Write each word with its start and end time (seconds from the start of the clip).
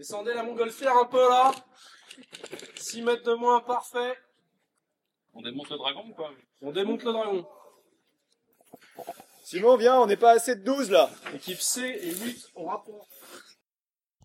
Descendez 0.00 0.32
la 0.32 0.42
montgolfière 0.42 0.96
un 0.96 1.04
peu 1.04 1.28
là. 1.28 1.52
6 2.74 3.02
mètres 3.02 3.22
de 3.22 3.34
moins, 3.34 3.60
parfait. 3.60 4.14
On 5.34 5.42
démonte 5.42 5.68
le 5.68 5.76
dragon 5.76 6.04
ou 6.08 6.14
pas 6.14 6.30
On 6.62 6.72
démonte 6.72 7.04
le 7.04 7.12
dragon. 7.12 7.46
Simon, 9.44 9.76
viens, 9.76 10.00
on 10.00 10.06
n'est 10.06 10.16
pas 10.16 10.30
assez 10.30 10.56
de 10.56 10.64
12 10.64 10.90
là. 10.90 11.10
Équipe 11.34 11.60
C 11.60 11.82
et 12.02 12.14
8 12.14 12.48
au 12.54 12.64
rapport. 12.64 13.08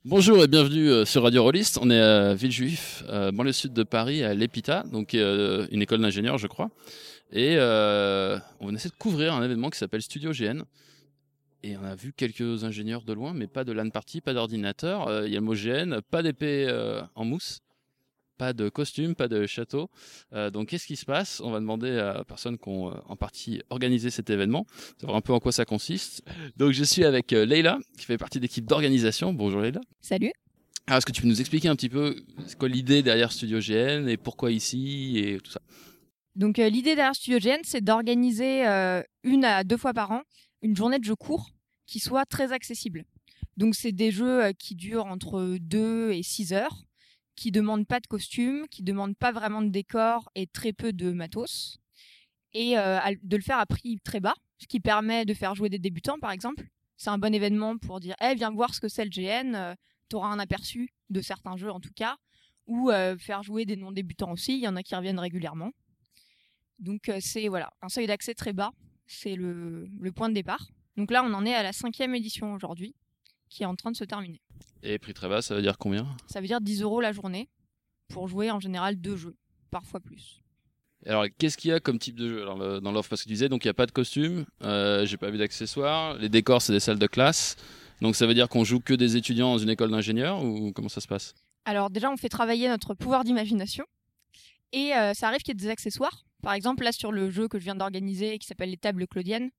Bonjour 0.06 0.42
et 0.42 0.48
bienvenue 0.48 0.90
euh, 0.90 1.04
sur 1.04 1.24
Radio 1.24 1.44
Rollist. 1.44 1.78
On 1.82 1.90
est 1.90 2.00
à 2.00 2.34
Villejuif, 2.36 3.04
euh, 3.10 3.34
banlieue 3.34 3.52
sud 3.52 3.74
de 3.74 3.84
Paris, 3.84 4.24
à 4.24 4.34
l'EPITA, 4.34 4.84
donc 4.84 5.14
euh, 5.14 5.68
une 5.72 5.82
école 5.82 6.00
d'ingénieurs, 6.00 6.38
je 6.38 6.48
crois. 6.48 6.70
Et 7.34 7.58
euh, 7.58 8.40
on 8.62 8.74
essaie 8.74 8.88
de 8.88 8.96
couvrir 8.96 9.34
un 9.34 9.44
événement 9.44 9.70
qui 9.70 9.78
s'appelle 9.78 10.02
Studio 10.02 10.32
GN. 10.32 10.64
Et 11.66 11.76
on 11.78 11.84
a 11.84 11.96
vu 11.96 12.14
quelques 12.14 12.64
ingénieurs 12.64 13.02
de 13.02 13.12
loin, 13.12 13.34
mais 13.34 13.48
pas 13.48 13.64
de 13.64 13.72
LAN 13.72 13.90
party, 13.90 14.22
pas 14.22 14.36
d'ordinateur. 14.36 15.08
Euh, 15.08 15.26
Il 15.26 15.34
y 15.34 15.36
a 15.36 15.40
le 15.40 15.46
mot 15.46 15.56
GN, 15.56 16.00
pas 16.12 16.22
d'épée 16.22 16.68
euh, 16.70 17.02
en 17.16 17.26
mousse, 17.26 17.62
pas 18.38 18.54
de 18.54 18.70
costume, 18.70 19.16
pas 19.16 19.28
de 19.28 19.48
château. 19.48 19.90
Euh, 20.34 20.52
donc 20.52 20.68
qu'est-ce 20.68 20.86
qui 20.86 20.96
se 20.96 21.06
passe? 21.06 21.42
On 21.44 21.50
va 21.50 21.60
demander 21.60 21.98
à 21.98 22.24
personnes 22.24 22.60
qui 22.60 22.70
ont 22.70 22.94
en 23.10 23.16
partie 23.16 23.64
organisé 23.72 24.12
cet 24.12 24.30
événement, 24.30 24.68
savoir 25.02 25.18
un 25.18 25.22
peu 25.22 25.34
en 25.34 25.40
quoi 25.40 25.52
ça 25.52 25.66
consiste. 25.66 26.22
Donc 26.56 26.72
je 26.72 26.84
suis 26.84 27.04
avec 27.04 27.32
Leïla, 27.32 27.80
qui 27.98 28.06
fait 28.06 28.20
partie 28.20 28.38
de 28.38 28.44
l'équipe 28.44 28.68
d'organisation. 28.68 29.34
Bonjour 29.34 29.62
Leïla. 29.62 29.82
Salut. 30.02 30.34
Alors 30.86 31.00
est-ce 31.00 31.08
que 31.08 31.14
tu 31.14 31.24
peux 31.24 31.28
nous 31.28 31.40
expliquer 31.40 31.68
un 31.68 31.76
petit 31.76 31.90
peu 31.90 32.16
c'est 32.46 32.60
quoi 32.60 32.70
l'idée 32.70 33.02
derrière 33.02 33.32
Studio 33.32 33.58
GN 33.58 34.08
et 34.08 34.18
pourquoi 34.18 34.52
ici 34.52 35.18
et 35.18 35.40
tout 35.40 35.50
ça? 35.50 35.62
Donc 36.36 36.60
l'idée 36.60 36.94
derrière 36.94 37.16
Studio 37.16 37.40
GN, 37.40 37.62
c'est 37.64 37.82
d'organiser 37.82 38.62
une 39.24 39.46
à 39.46 39.64
deux 39.64 39.78
fois 39.78 39.96
par 39.96 40.12
an 40.12 40.22
une 40.62 40.76
journée 40.76 41.00
de 41.00 41.04
jeux 41.04 41.16
courts 41.16 41.55
qui 41.86 42.00
soit 42.00 42.26
très 42.26 42.52
accessible. 42.52 43.06
Donc 43.58 43.76
c'est 43.76 43.92
des 43.92 44.12
jeux 44.12 44.46
euh, 44.46 44.54
qui 44.54 44.76
durent 44.76 45.06
entre 45.06 45.58
2 45.60 46.12
et 46.12 46.24
6 46.24 46.54
heures, 46.54 46.86
qui 47.36 47.52
demandent 47.52 47.88
pas 47.88 48.00
de 48.00 48.08
costume, 48.08 48.68
qui 48.70 48.84
demandent 48.84 49.18
pas 49.18 49.32
vraiment 49.32 49.62
de 49.62 49.70
décor 49.70 50.30
et 50.36 50.48
très 50.48 50.74
peu 50.74 50.94
de 50.94 51.12
matos, 51.12 51.78
et 52.54 52.78
euh, 52.78 53.00
de 53.24 53.38
le 53.38 53.44
faire 53.44 53.60
à 53.60 53.66
prix 53.66 54.00
très 54.04 54.20
bas, 54.20 54.36
ce 54.58 54.68
qui 54.68 54.80
permet 54.80 55.26
de 55.26 55.34
faire 55.34 55.56
jouer 55.56 55.70
des 55.70 55.80
débutants 55.80 56.20
par 56.20 56.32
exemple. 56.32 56.68
C'est 56.98 57.10
un 57.10 57.18
bon 57.18 57.34
événement 57.34 57.78
pour 57.78 58.00
dire, 58.00 58.16
eh 58.22 58.36
viens 58.36 58.52
voir 58.52 58.74
ce 58.74 58.80
que 58.80 58.88
c'est 58.88 59.04
le 59.04 59.10
GN, 59.10 59.76
tu 60.10 60.16
auras 60.16 60.30
un 60.30 60.40
aperçu 60.40 60.94
de 61.10 61.22
certains 61.22 61.58
jeux 61.58 61.70
en 61.70 61.82
tout 61.82 61.92
cas, 61.94 62.16
ou 62.68 62.90
euh, 62.90 63.18
faire 63.18 63.44
jouer 63.44 63.66
des 63.66 63.76
non-débutants 63.76 64.32
aussi, 64.32 64.54
il 64.54 64.64
y 64.64 64.68
en 64.68 64.76
a 64.76 64.84
qui 64.84 64.96
reviennent 64.96 65.20
régulièrement. 65.20 65.72
Donc 66.80 67.10
euh, 67.10 67.20
c'est 67.22 67.48
voilà 67.48 67.72
un 67.82 67.90
seuil 67.90 68.08
d'accès 68.08 68.34
très 68.34 68.54
bas, 68.54 68.72
c'est 69.08 69.36
le 69.36 70.12
point 70.16 70.30
de 70.30 70.34
départ. 70.34 70.72
Donc 70.98 71.12
là 71.12 71.24
on 71.24 71.34
en 71.34 71.46
est 71.46 71.54
à 71.54 71.64
la 71.64 71.74
cinquième 71.74 72.16
édition 72.16 72.54
aujourd'hui, 72.54 72.96
qui 73.50 73.64
est 73.64 73.66
en 73.66 73.76
train 73.76 73.92
de 73.92 73.98
se 73.98 74.04
terminer. 74.04 74.42
Et 74.84 75.00
prix 75.00 75.14
très 75.14 75.30
bas, 75.30 75.42
ça 75.42 75.56
veut 75.56 75.62
dire 75.62 75.78
combien? 75.78 76.08
Ça 76.28 76.42
veut 76.42 76.48
dire 76.48 76.62
10 76.62 76.82
euros 76.82 77.02
la 77.02 77.12
journée 77.12 77.50
pour 78.10 78.28
jouer 78.28 78.52
en 78.52 78.60
général 78.60 78.96
deux 78.98 79.18
jeux, 79.18 79.36
parfois 79.72 80.00
plus. 80.00 80.42
Alors, 81.08 81.26
qu'est-ce 81.38 81.58
qu'il 81.58 81.70
y 81.70 81.74
a 81.74 81.80
comme 81.80 82.00
type 82.00 82.16
de 82.16 82.30
jeu? 82.30 82.42
Alors, 82.42 82.82
dans 82.82 82.92
l'offre 82.92 83.10
Parce 83.10 83.22
que 83.22 83.28
tu 83.28 83.34
disais, 83.34 83.50
donc 83.50 83.64
il 83.64 83.68
n'y 83.68 83.72
a 83.72 83.76
pas 83.76 83.86
de 83.86 83.92
costume, 83.92 84.46
euh, 84.64 85.06
j'ai 85.06 85.18
pas 85.18 85.30
vu 85.30 85.38
d'accessoires, 85.38 86.16
les 86.18 86.30
décors, 86.30 86.62
c'est 86.62 86.74
des 86.74 86.80
salles 86.80 86.98
de 86.98 87.08
classe. 87.08 87.58
Donc, 88.02 88.16
ça 88.16 88.26
veut 88.26 88.34
dire 88.34 88.50
qu'on 88.50 88.64
joue 88.64 88.80
que 88.80 88.94
des 88.94 89.16
étudiants 89.16 89.52
dans 89.52 89.58
une 89.58 89.70
école 89.70 89.92
d'ingénieurs 89.92 90.44
ou 90.44 90.72
comment 90.72 90.90
ça 90.90 91.02
se 91.02 91.08
passe? 91.08 91.34
Alors 91.66 91.90
déjà, 91.90 92.12
on 92.12 92.18
fait 92.18 92.30
travailler 92.30 92.68
notre 92.70 92.94
pouvoir 92.94 93.24
d'imagination. 93.24 93.86
Et 94.72 94.94
euh, 94.94 95.14
ça 95.14 95.28
arrive 95.28 95.42
qu'il 95.42 95.56
y 95.56 95.58
ait 95.58 95.66
des 95.66 95.70
accessoires. 95.70 96.26
Par 96.44 96.54
exemple, 96.54 96.84
là 96.84 96.92
sur 96.92 97.12
le 97.12 97.30
jeu 97.32 97.48
que 97.48 97.58
je 97.58 97.64
viens 97.64 97.76
d'organiser, 97.76 98.38
qui 98.38 98.46
s'appelle 98.46 98.70
les 98.70 98.78
tables 98.78 99.08
claudiennes, 99.08 99.50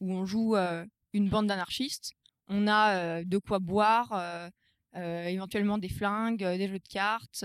où 0.00 0.12
on 0.12 0.26
joue 0.26 0.56
euh, 0.56 0.84
une 1.12 1.28
bande 1.28 1.46
d'anarchistes, 1.46 2.12
on 2.48 2.66
a 2.66 2.96
euh, 2.96 3.24
de 3.24 3.38
quoi 3.38 3.58
boire, 3.58 4.12
euh, 4.12 5.26
éventuellement 5.26 5.78
des 5.78 5.88
flingues, 5.88 6.38
des 6.38 6.68
jeux 6.68 6.78
de 6.78 6.88
cartes. 6.88 7.44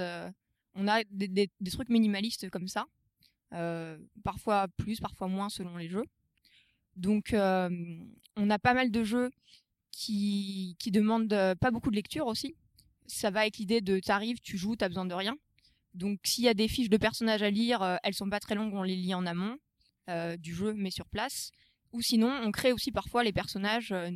on 0.75 0.87
a 0.87 1.03
des, 1.09 1.49
trucs 1.71 1.89
minimalistes 1.89 2.49
comme 2.49 2.67
ça. 2.67 2.85
Parfois 4.23 4.67
plus, 4.77 4.99
parfois 4.99 5.27
moins 5.27 5.49
selon 5.49 5.77
les 5.77 5.89
jeux. 5.89 6.05
Donc 6.95 7.33
on 7.33 8.49
a 8.49 8.59
pas 8.59 8.73
mal 8.73 8.91
de 8.91 9.03
jeux 9.03 9.31
qui, 9.91 10.77
qui 10.79 10.91
demandent 10.91 11.55
pas 11.59 11.71
beaucoup 11.71 11.91
de 11.91 11.95
lecture 11.95 12.27
aussi 12.27 12.55
ça 13.11 13.29
va 13.29 13.41
avec 13.41 13.57
l'idée 13.57 13.81
de 13.81 13.99
t'arrives, 13.99 14.39
tu 14.39 14.57
joues, 14.57 14.75
t'as 14.75 14.87
besoin 14.87 15.05
de 15.05 15.13
rien. 15.13 15.35
Donc 15.93 16.19
s'il 16.23 16.45
y 16.45 16.47
a 16.47 16.53
des 16.53 16.67
fiches 16.67 16.89
de 16.89 16.97
personnages 16.97 17.43
à 17.43 17.49
lire, 17.49 17.99
elles 18.03 18.13
sont 18.13 18.29
pas 18.29 18.39
très 18.39 18.55
longues, 18.55 18.73
on 18.73 18.83
les 18.83 18.95
lit 18.95 19.13
en 19.13 19.25
amont 19.25 19.57
du 20.39 20.55
jeu, 20.55 20.73
mais 20.73 20.91
sur 20.91 21.05
place. 21.07 21.51
Ou 21.93 22.01
sinon, 22.01 22.31
on 22.43 22.51
crée 22.51 22.71
aussi 22.71 22.91
parfois 22.91 23.23
les 23.23 23.33
personnages 23.33 23.91
euh, 23.91 24.09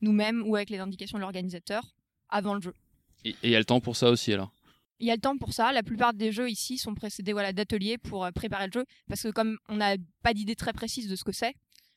nous-mêmes 0.00 0.42
ou 0.46 0.56
avec 0.56 0.70
les 0.70 0.78
indications 0.78 1.18
de 1.18 1.22
l'organisateur 1.22 1.94
avant 2.28 2.54
le 2.54 2.60
jeu. 2.60 2.74
Et 3.24 3.34
il 3.42 3.50
y 3.50 3.56
a 3.56 3.58
le 3.58 3.64
temps 3.64 3.80
pour 3.80 3.96
ça 3.96 4.10
aussi 4.10 4.32
alors? 4.32 4.52
Il 5.00 5.06
y 5.06 5.10
a 5.10 5.14
le 5.14 5.20
temps 5.20 5.36
pour 5.36 5.52
ça. 5.52 5.72
La 5.72 5.82
plupart 5.82 6.14
des 6.14 6.30
jeux 6.30 6.50
ici 6.50 6.78
sont 6.78 6.94
précédés 6.94 7.32
voilà, 7.32 7.52
d'ateliers 7.52 7.98
pour 7.98 8.24
euh, 8.24 8.30
préparer 8.30 8.66
le 8.66 8.72
jeu. 8.72 8.84
Parce 9.08 9.22
que 9.22 9.28
comme 9.28 9.58
on 9.68 9.76
n'a 9.76 9.96
pas 10.22 10.34
d'idée 10.34 10.54
très 10.54 10.72
précise 10.72 11.08
de 11.08 11.16
ce 11.16 11.24
que 11.24 11.32
c'est, 11.32 11.54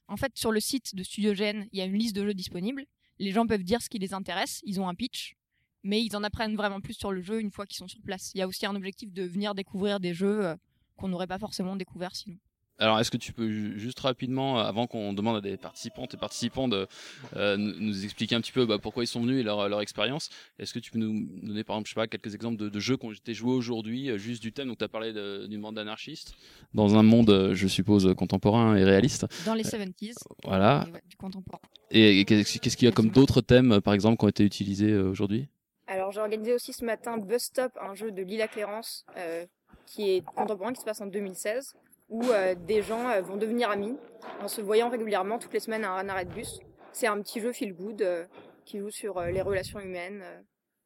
en 0.07 0.17
fait, 0.17 0.31
sur 0.35 0.51
le 0.51 0.59
site 0.59 0.95
de 0.95 1.03
Studio 1.03 1.33
Gen, 1.33 1.67
il 1.71 1.79
y 1.79 1.81
a 1.81 1.85
une 1.85 1.97
liste 1.97 2.15
de 2.15 2.25
jeux 2.25 2.33
disponibles. 2.33 2.85
Les 3.19 3.31
gens 3.31 3.45
peuvent 3.45 3.63
dire 3.63 3.81
ce 3.81 3.89
qui 3.89 3.99
les 3.99 4.13
intéresse. 4.13 4.61
Ils 4.63 4.79
ont 4.79 4.88
un 4.88 4.95
pitch. 4.95 5.35
Mais 5.83 6.03
ils 6.03 6.15
en 6.15 6.23
apprennent 6.23 6.55
vraiment 6.55 6.81
plus 6.81 6.95
sur 6.95 7.11
le 7.11 7.21
jeu 7.21 7.39
une 7.39 7.51
fois 7.51 7.65
qu'ils 7.65 7.77
sont 7.77 7.88
sur 7.88 8.01
place. 8.01 8.31
Il 8.33 8.39
y 8.39 8.41
a 8.41 8.47
aussi 8.47 8.65
un 8.65 8.75
objectif 8.75 9.11
de 9.11 9.23
venir 9.23 9.53
découvrir 9.53 9.99
des 9.99 10.13
jeux 10.13 10.45
euh, 10.45 10.55
qu'on 10.95 11.07
n'aurait 11.07 11.27
pas 11.27 11.39
forcément 11.39 11.75
découvert 11.75 12.15
sinon. 12.15 12.38
Alors, 12.79 12.99
est-ce 12.99 13.09
que 13.09 13.17
tu 13.17 13.33
peux 13.33 13.49
ju- 13.49 13.79
juste 13.79 13.99
rapidement, 13.99 14.59
euh, 14.59 14.63
avant 14.63 14.85
qu'on 14.85 15.11
demande 15.13 15.38
à 15.38 15.41
des 15.41 15.57
participantes 15.57 16.13
et 16.13 16.17
participants 16.17 16.67
de 16.67 16.88
euh, 17.35 17.57
nous 17.57 18.03
expliquer 18.03 18.35
un 18.35 18.41
petit 18.41 18.51
peu 18.51 18.65
bah, 18.67 18.77
pourquoi 18.79 19.03
ils 19.03 19.07
sont 19.07 19.21
venus 19.21 19.39
et 19.39 19.43
leur, 19.43 19.67
leur 19.67 19.81
expérience, 19.81 20.29
est-ce 20.59 20.73
que 20.73 20.79
tu 20.79 20.91
peux 20.91 20.99
nous 20.99 21.27
donner 21.41 21.63
par 21.63 21.75
exemple, 21.77 21.88
je 21.89 21.93
sais 21.93 21.99
pas, 21.99 22.07
quelques 22.07 22.35
exemples 22.35 22.57
de, 22.57 22.69
de 22.69 22.79
jeux 22.79 22.95
qui 22.97 23.05
ont 23.07 23.11
été 23.11 23.33
joués 23.33 23.53
aujourd'hui, 23.53 24.11
euh, 24.11 24.17
juste 24.19 24.43
du 24.43 24.53
thème? 24.53 24.67
Donc, 24.67 24.77
tu 24.77 24.83
as 24.83 24.89
parlé 24.89 25.11
de- 25.11 25.47
d'une 25.47 25.61
bande 25.61 25.75
d'anarchistes, 25.75 26.35
dans 26.75 26.95
un 26.95 27.03
monde, 27.03 27.51
je 27.53 27.67
suppose, 27.67 28.13
contemporain 28.15 28.75
et 28.75 28.83
réaliste. 28.83 29.25
Dans 29.45 29.55
les 29.55 29.63
70s, 29.63 30.15
Voilà. 30.44 30.85
et 30.88 30.91
ouais, 30.91 31.01
du 31.09 31.17
contemporain. 31.17 31.59
Et, 31.89 32.19
et 32.19 32.25
qu'est-ce 32.25 32.77
qu'il 32.77 32.85
y 32.85 32.89
a 32.89 32.91
comme 32.91 33.09
d'autres 33.09 33.41
thèmes, 33.41 33.81
par 33.81 33.94
exemple, 33.95 34.17
qui 34.19 34.25
ont 34.25 34.29
été 34.29 34.44
utilisés 34.44 34.91
euh, 34.91 35.09
aujourd'hui? 35.09 35.47
Alors 35.88 36.11
j'ai 36.11 36.19
organisé 36.19 36.53
aussi 36.53 36.73
ce 36.73 36.83
matin 36.83 37.17
Bus 37.17 37.44
Stop, 37.44 37.71
un 37.81 37.95
jeu 37.95 38.11
de 38.11 38.21
Lila 38.21 38.49
Clérance 38.49 39.05
euh, 39.17 39.45
qui 39.85 40.09
est 40.09 40.21
contemporain, 40.35 40.73
qui 40.73 40.81
se 40.81 40.85
passe 40.85 40.99
en 40.99 41.07
2016, 41.07 41.73
où 42.09 42.23
euh, 42.25 42.56
des 42.56 42.81
gens 42.81 43.09
euh, 43.09 43.22
vont 43.22 43.38
devenir 43.38 43.69
amis 43.69 43.97
en 44.40 44.47
se 44.47 44.62
voyant 44.62 44.90
régulièrement 44.90 45.40
toutes 45.40 45.53
les 45.53 45.59
semaines 45.59 45.84
à 45.84 45.91
un 45.91 46.09
arrêt 46.09 46.25
de 46.25 46.34
bus. 46.34 46.59
C'est 46.91 47.07
un 47.07 47.22
petit 47.22 47.40
jeu 47.40 47.51
feel 47.51 47.73
good 47.73 48.01
euh, 48.01 48.25
qui 48.66 48.79
joue 48.79 48.90
sur 48.90 49.22
les 49.22 49.41
relations 49.41 49.79
humaines 49.79 50.23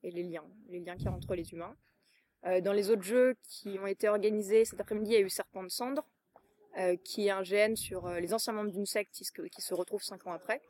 et 0.04 0.12
les 0.12 0.24
liens, 0.24 0.46
les 0.70 0.80
liens 0.80 0.96
qu'il 0.96 1.06
y 1.06 1.08
a 1.08 1.12
entre 1.12 1.36
les 1.36 1.52
humains. 1.52 1.76
Dans 2.64 2.74
les 2.74 2.90
autres 2.90 3.04
jeux 3.04 3.36
qui 3.44 3.78
ont 3.80 3.88
été 3.88 4.08
organisés 4.08 4.66
cet 4.66 4.80
après-midi, 4.80 5.12
il 5.12 5.14
y 5.14 5.18
a 5.18 5.20
eu 5.20 5.30
Serpent 5.30 5.64
de 5.64 5.70
cendre, 5.70 6.04
qui 7.04 7.28
est 7.28 7.32
un 7.32 7.42
GN 7.42 7.76
sur 7.76 8.08
les 8.10 8.34
anciens 8.36 8.54
membres 8.54 8.72
d'une 8.72 8.86
secte 8.86 9.14
qui 9.14 9.24
se, 9.62 9.74
retrouvent 9.74 10.04
cinq 10.04 10.28
ans 10.28 10.32
après, 10.32 10.62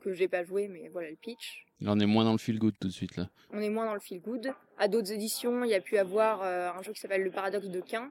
que 0.00 0.12
j'ai 0.12 0.28
pas 0.28 0.44
joué, 0.44 0.68
mais 0.68 0.88
voilà 0.88 1.10
le 1.10 1.16
pitch. 1.16 1.64
Là, 1.80 1.92
on 1.92 2.00
est 2.00 2.06
moins 2.06 2.24
dans 2.24 2.32
le 2.32 2.38
feel 2.38 2.58
good 2.58 2.74
tout 2.78 2.88
de 2.88 2.92
suite 2.92 3.16
là. 3.16 3.30
On 3.52 3.60
est 3.60 3.70
moins 3.70 3.86
dans 3.86 3.94
le 3.94 4.00
feel 4.00 4.20
good. 4.20 4.52
À 4.78 4.88
d'autres 4.88 5.12
éditions, 5.12 5.64
il 5.64 5.70
y 5.70 5.74
a 5.74 5.80
pu 5.80 5.96
avoir 5.96 6.42
un 6.42 6.82
jeu 6.82 6.92
qui 6.92 7.00
s'appelle 7.00 7.22
Le 7.22 7.30
Paradoxe 7.30 7.68
de 7.68 7.80
Quin, 7.80 8.10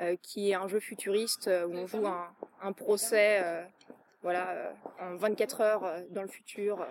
euh, 0.00 0.16
qui 0.22 0.50
est 0.50 0.54
un 0.54 0.68
jeu 0.68 0.80
futuriste 0.80 1.48
euh, 1.48 1.66
où 1.66 1.74
on 1.74 1.86
joue 1.86 2.06
un, 2.06 2.72
procès 2.72 3.42
euh, 3.44 3.62
voilà, 4.22 4.74
en 4.98 5.16
24 5.16 5.60
heures 5.60 6.02
dans 6.10 6.22
le 6.22 6.28
futur 6.28 6.86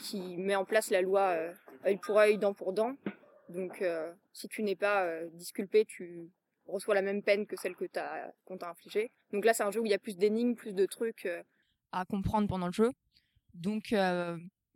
qui 0.00 0.38
met 0.38 0.54
en 0.54 0.64
place 0.64 0.88
la 0.90 1.02
loi 1.02 1.36
œil 1.84 1.98
pour 1.98 2.18
œil, 2.18 2.38
dent 2.38 2.54
pour 2.54 2.72
dent. 2.72 2.96
Donc 3.50 3.84
si 4.32 4.48
tu 4.48 4.62
n'es 4.62 4.76
pas 4.76 5.06
disculpé, 5.34 5.84
tu 5.84 6.30
reçois 6.66 6.94
la 6.94 7.02
même 7.02 7.22
peine 7.22 7.46
que 7.46 7.56
celle 7.56 7.76
que 7.76 7.84
t'as 7.84 8.30
qu'on 8.46 8.56
t'a 8.56 8.70
infligée. 8.70 9.10
Donc 9.32 9.44
là, 9.44 9.52
c'est 9.52 9.64
un 9.64 9.70
jeu 9.70 9.80
où 9.80 9.84
il 9.84 9.90
y 9.90 9.94
a 9.94 9.98
plus 9.98 10.16
d'énigmes, 10.16 10.54
plus 10.54 10.72
de 10.72 10.86
trucs. 10.86 11.28
à 11.90 12.04
comprendre 12.06 12.48
pendant 12.48 12.66
le 12.66 12.72
jeu. 12.72 12.92
Donc, 13.54 13.92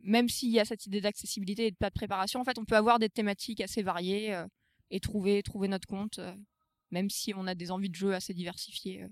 même 0.02 0.28
s'il 0.28 0.50
y 0.50 0.60
a 0.60 0.66
cette 0.66 0.84
idée 0.84 1.00
d'accessibilité 1.00 1.68
et 1.68 1.70
de 1.70 1.76
pas 1.76 1.88
de 1.88 1.94
préparation, 1.94 2.40
en 2.40 2.44
fait, 2.44 2.58
on 2.58 2.64
peut 2.64 2.76
avoir 2.76 2.98
des 2.98 3.08
thématiques 3.08 3.62
assez 3.62 3.82
variées 3.82 4.38
et 4.90 5.00
trouver, 5.00 5.42
trouver 5.42 5.68
notre 5.68 5.86
compte, 5.86 6.20
même 6.90 7.10
si 7.10 7.34
on 7.34 7.46
a 7.46 7.54
des 7.54 7.70
envies 7.70 7.90
de 7.90 7.94
jeu 7.94 8.14
assez 8.14 8.34
diversifiées 8.34 9.02
euh, 9.02 9.08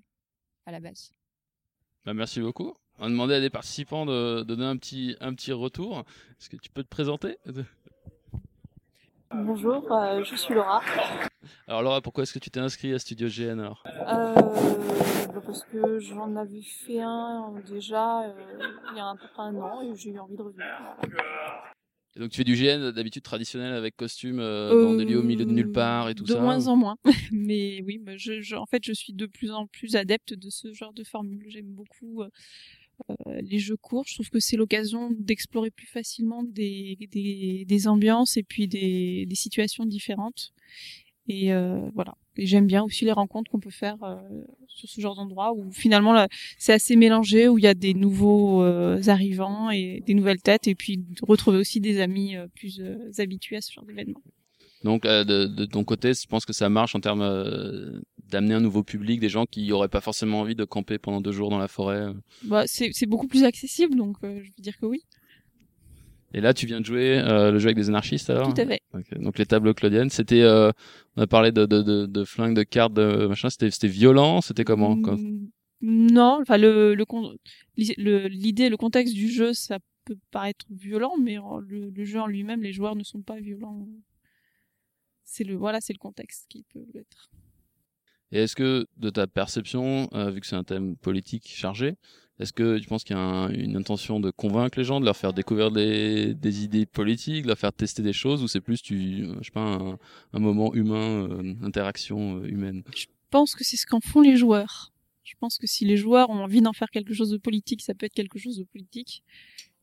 à 0.66 0.72
la 0.72 0.80
base. 0.80 1.12
Bah, 2.04 2.14
merci 2.14 2.40
beaucoup. 2.40 2.74
On 2.98 3.04
va 3.04 3.08
demander 3.08 3.34
à 3.34 3.40
des 3.40 3.50
participants 3.50 4.06
de, 4.06 4.38
de 4.40 4.42
donner 4.44 4.66
un 4.66 4.76
petit, 4.76 5.16
un 5.20 5.34
petit 5.34 5.52
retour. 5.52 6.04
Est-ce 6.40 6.48
que 6.48 6.56
tu 6.56 6.70
peux 6.70 6.84
te 6.84 6.88
présenter? 6.88 7.38
Bonjour, 9.32 9.90
euh, 9.92 10.22
je 10.22 10.36
suis 10.36 10.54
Laura. 10.54 10.80
Alors 11.66 11.82
Laura, 11.82 12.00
pourquoi 12.00 12.22
est-ce 12.22 12.32
que 12.32 12.38
tu 12.38 12.50
t'es 12.50 12.60
inscrit 12.60 12.94
à 12.94 13.00
Studio 13.00 13.28
GN 13.28 13.58
alors? 13.58 13.82
Euh, 13.86 14.34
bah 14.34 15.42
parce 15.44 15.64
que 15.64 15.98
j'en 15.98 16.36
avais 16.36 16.62
fait 16.62 17.00
un 17.00 17.52
déjà 17.66 18.22
euh, 18.22 18.32
il 18.92 18.96
y 18.96 19.00
a 19.00 19.08
à 19.08 19.14
peu 19.16 19.26
près 19.34 19.42
un 19.42 19.56
an 19.56 19.82
et 19.82 19.96
j'ai 19.96 20.10
eu 20.10 20.18
envie 20.20 20.36
de 20.36 20.42
revenir. 20.42 20.64
voilà. 20.98 21.73
Et 22.16 22.20
donc 22.20 22.30
tu 22.30 22.36
fais 22.36 22.44
du 22.44 22.54
GN 22.54 22.92
d'habitude 22.92 23.22
traditionnel 23.22 23.72
avec 23.74 23.96
costume 23.96 24.38
euh, 24.38 24.82
dans 24.82 24.94
des 24.94 25.04
lieux 25.04 25.18
au 25.18 25.24
milieu 25.24 25.44
de 25.44 25.50
nulle 25.50 25.72
part 25.72 26.08
et 26.08 26.14
tout 26.14 26.22
de 26.24 26.32
ça 26.32 26.40
moins 26.40 26.68
en 26.68 26.76
moins. 26.76 26.96
Mais 27.32 27.82
oui, 27.84 28.00
je, 28.16 28.40
je- 28.40 28.54
en 28.54 28.66
fait, 28.66 28.84
je 28.84 28.92
suis 28.92 29.12
de 29.12 29.26
plus 29.26 29.50
en 29.50 29.66
plus 29.66 29.96
adepte 29.96 30.32
de 30.34 30.48
ce 30.48 30.72
genre 30.72 30.92
de 30.92 31.02
formule. 31.02 31.44
J'aime 31.48 31.66
beaucoup 31.66 32.22
euh, 32.22 32.28
euh, 33.10 33.40
les 33.42 33.58
jeux 33.58 33.76
courts. 33.76 34.04
Je 34.06 34.14
trouve 34.14 34.30
que 34.30 34.38
c'est 34.38 34.56
l'occasion 34.56 35.10
d'explorer 35.10 35.72
plus 35.72 35.86
facilement 35.88 36.44
des, 36.44 36.96
des, 37.10 37.64
des, 37.66 37.88
ambiances 37.88 38.36
et 38.36 38.44
puis 38.44 38.68
des, 38.68 39.26
des 39.26 39.34
situations 39.34 39.84
différentes. 39.84 40.52
Et 41.28 41.52
euh, 41.52 41.88
voilà. 41.94 42.14
Et 42.36 42.46
j'aime 42.46 42.66
bien 42.66 42.82
aussi 42.82 43.04
les 43.04 43.12
rencontres 43.12 43.50
qu'on 43.50 43.60
peut 43.60 43.70
faire 43.70 43.96
euh, 44.02 44.16
sur 44.66 44.88
ce 44.88 45.00
genre 45.00 45.14
d'endroit 45.14 45.52
où 45.54 45.70
finalement 45.70 46.26
c'est 46.58 46.72
assez 46.72 46.96
mélangé, 46.96 47.48
où 47.48 47.58
il 47.58 47.64
y 47.64 47.68
a 47.68 47.74
des 47.74 47.94
nouveaux 47.94 48.62
euh, 48.62 49.00
arrivants 49.06 49.70
et 49.70 50.02
des 50.04 50.14
nouvelles 50.14 50.42
têtes, 50.42 50.66
et 50.66 50.74
puis 50.74 51.00
retrouver 51.22 51.58
aussi 51.58 51.80
des 51.80 52.00
amis 52.00 52.36
euh, 52.36 52.46
plus 52.54 52.82
habitués 53.18 53.56
à 53.56 53.60
ce 53.60 53.72
genre 53.72 53.84
d'événement. 53.84 54.20
Donc 54.82 55.04
de, 55.04 55.46
de, 55.46 55.64
ton 55.64 55.82
côté, 55.82 56.12
je 56.12 56.26
pense 56.26 56.44
que 56.44 56.52
ça 56.52 56.68
marche 56.68 56.94
en 56.94 57.00
termes 57.00 58.02
d'amener 58.30 58.52
un 58.52 58.60
nouveau 58.60 58.82
public, 58.82 59.18
des 59.18 59.30
gens 59.30 59.46
qui 59.46 59.68
n'auraient 59.68 59.88
pas 59.88 60.02
forcément 60.02 60.40
envie 60.40 60.54
de 60.54 60.64
camper 60.64 60.98
pendant 60.98 61.22
deux 61.22 61.32
jours 61.32 61.48
dans 61.48 61.58
la 61.58 61.68
forêt. 61.68 62.08
Bah, 62.42 62.64
c'est 62.66 63.06
beaucoup 63.06 63.26
plus 63.26 63.44
accessible, 63.44 63.96
donc 63.96 64.18
je 64.22 64.26
veux 64.26 64.62
dire 64.62 64.76
que 64.76 64.84
oui. 64.84 65.04
Et 66.34 66.40
là, 66.40 66.52
tu 66.52 66.66
viens 66.66 66.80
de 66.80 66.84
jouer 66.84 67.18
euh, 67.18 67.52
le 67.52 67.60
jeu 67.60 67.66
avec 67.66 67.76
des 67.76 67.88
anarchistes 67.88 68.28
alors? 68.28 68.52
Tout 68.52 68.60
à 68.60 68.66
fait. 68.66 68.82
Donc 69.12 69.38
les 69.38 69.46
tables 69.46 69.74
claudiennes, 69.74 70.10
c'était, 70.10 70.42
euh, 70.42 70.70
on 71.16 71.22
a 71.22 71.26
parlé 71.26 71.52
de, 71.52 71.66
de, 71.66 71.82
de, 71.82 72.06
de 72.06 72.24
flingues, 72.24 72.56
de 72.56 72.62
cartes, 72.62 72.94
de 72.94 73.26
machin, 73.26 73.50
c'était, 73.50 73.70
c'était 73.70 73.88
violent, 73.88 74.40
c'était 74.40 74.64
comment 74.64 74.96
mmh, 74.96 75.48
Non, 75.82 76.38
enfin 76.40 76.56
le, 76.58 76.94
le, 76.94 78.28
l'idée, 78.28 78.68
le 78.68 78.76
contexte 78.76 79.14
du 79.14 79.28
jeu, 79.28 79.52
ça 79.52 79.78
peut 80.04 80.16
paraître 80.30 80.66
violent, 80.70 81.14
mais 81.20 81.36
le, 81.66 81.90
le 81.90 82.04
jeu 82.04 82.20
en 82.20 82.26
lui-même, 82.26 82.62
les 82.62 82.72
joueurs 82.72 82.96
ne 82.96 83.04
sont 83.04 83.22
pas 83.22 83.40
violents. 83.40 83.86
C'est 85.24 85.44
le, 85.44 85.54
voilà, 85.54 85.80
c'est 85.80 85.92
le 85.92 85.98
contexte 85.98 86.46
qui 86.48 86.64
peut 86.64 86.84
l'être. 86.92 87.30
Et 88.32 88.38
est-ce 88.38 88.56
que, 88.56 88.86
de 88.96 89.10
ta 89.10 89.26
perception, 89.26 90.08
euh, 90.12 90.30
vu 90.30 90.40
que 90.40 90.46
c'est 90.46 90.56
un 90.56 90.64
thème 90.64 90.96
politique 90.96 91.46
chargé, 91.46 91.94
est-ce 92.40 92.52
que 92.52 92.78
tu 92.78 92.88
penses 92.88 93.04
qu'il 93.04 93.16
y 93.16 93.18
a 93.18 93.48
une 93.52 93.76
intention 93.76 94.18
de 94.18 94.30
convaincre 94.30 94.78
les 94.78 94.84
gens, 94.84 94.98
de 94.98 95.04
leur 95.04 95.16
faire 95.16 95.32
découvrir 95.32 95.70
des, 95.70 96.64
idées 96.64 96.84
politiques, 96.84 97.42
de 97.42 97.48
leur 97.48 97.58
faire 97.58 97.72
tester 97.72 98.02
des 98.02 98.12
choses, 98.12 98.42
ou 98.42 98.48
c'est 98.48 98.60
plus 98.60 98.82
tu, 98.82 99.22
euh, 99.22 99.36
je 99.40 99.44
sais 99.44 99.50
pas, 99.52 99.78
un, 100.32 100.38
moment 100.40 100.74
humain, 100.74 101.28
euh, 101.28 101.54
interaction 101.62 102.38
euh, 102.38 102.46
humaine? 102.48 102.82
Je 102.96 103.06
pense 103.30 103.54
que 103.54 103.62
c'est 103.62 103.76
ce 103.76 103.86
qu'en 103.86 104.00
font 104.00 104.20
les 104.20 104.36
joueurs. 104.36 104.92
Je 105.22 105.34
pense 105.38 105.58
que 105.58 105.68
si 105.68 105.84
les 105.84 105.96
joueurs 105.96 106.28
ont 106.28 106.42
envie 106.42 106.60
d'en 106.60 106.72
faire 106.72 106.90
quelque 106.90 107.14
chose 107.14 107.30
de 107.30 107.36
politique, 107.36 107.82
ça 107.82 107.94
peut 107.94 108.06
être 108.06 108.14
quelque 108.14 108.38
chose 108.38 108.58
de 108.58 108.64
politique. 108.64 109.22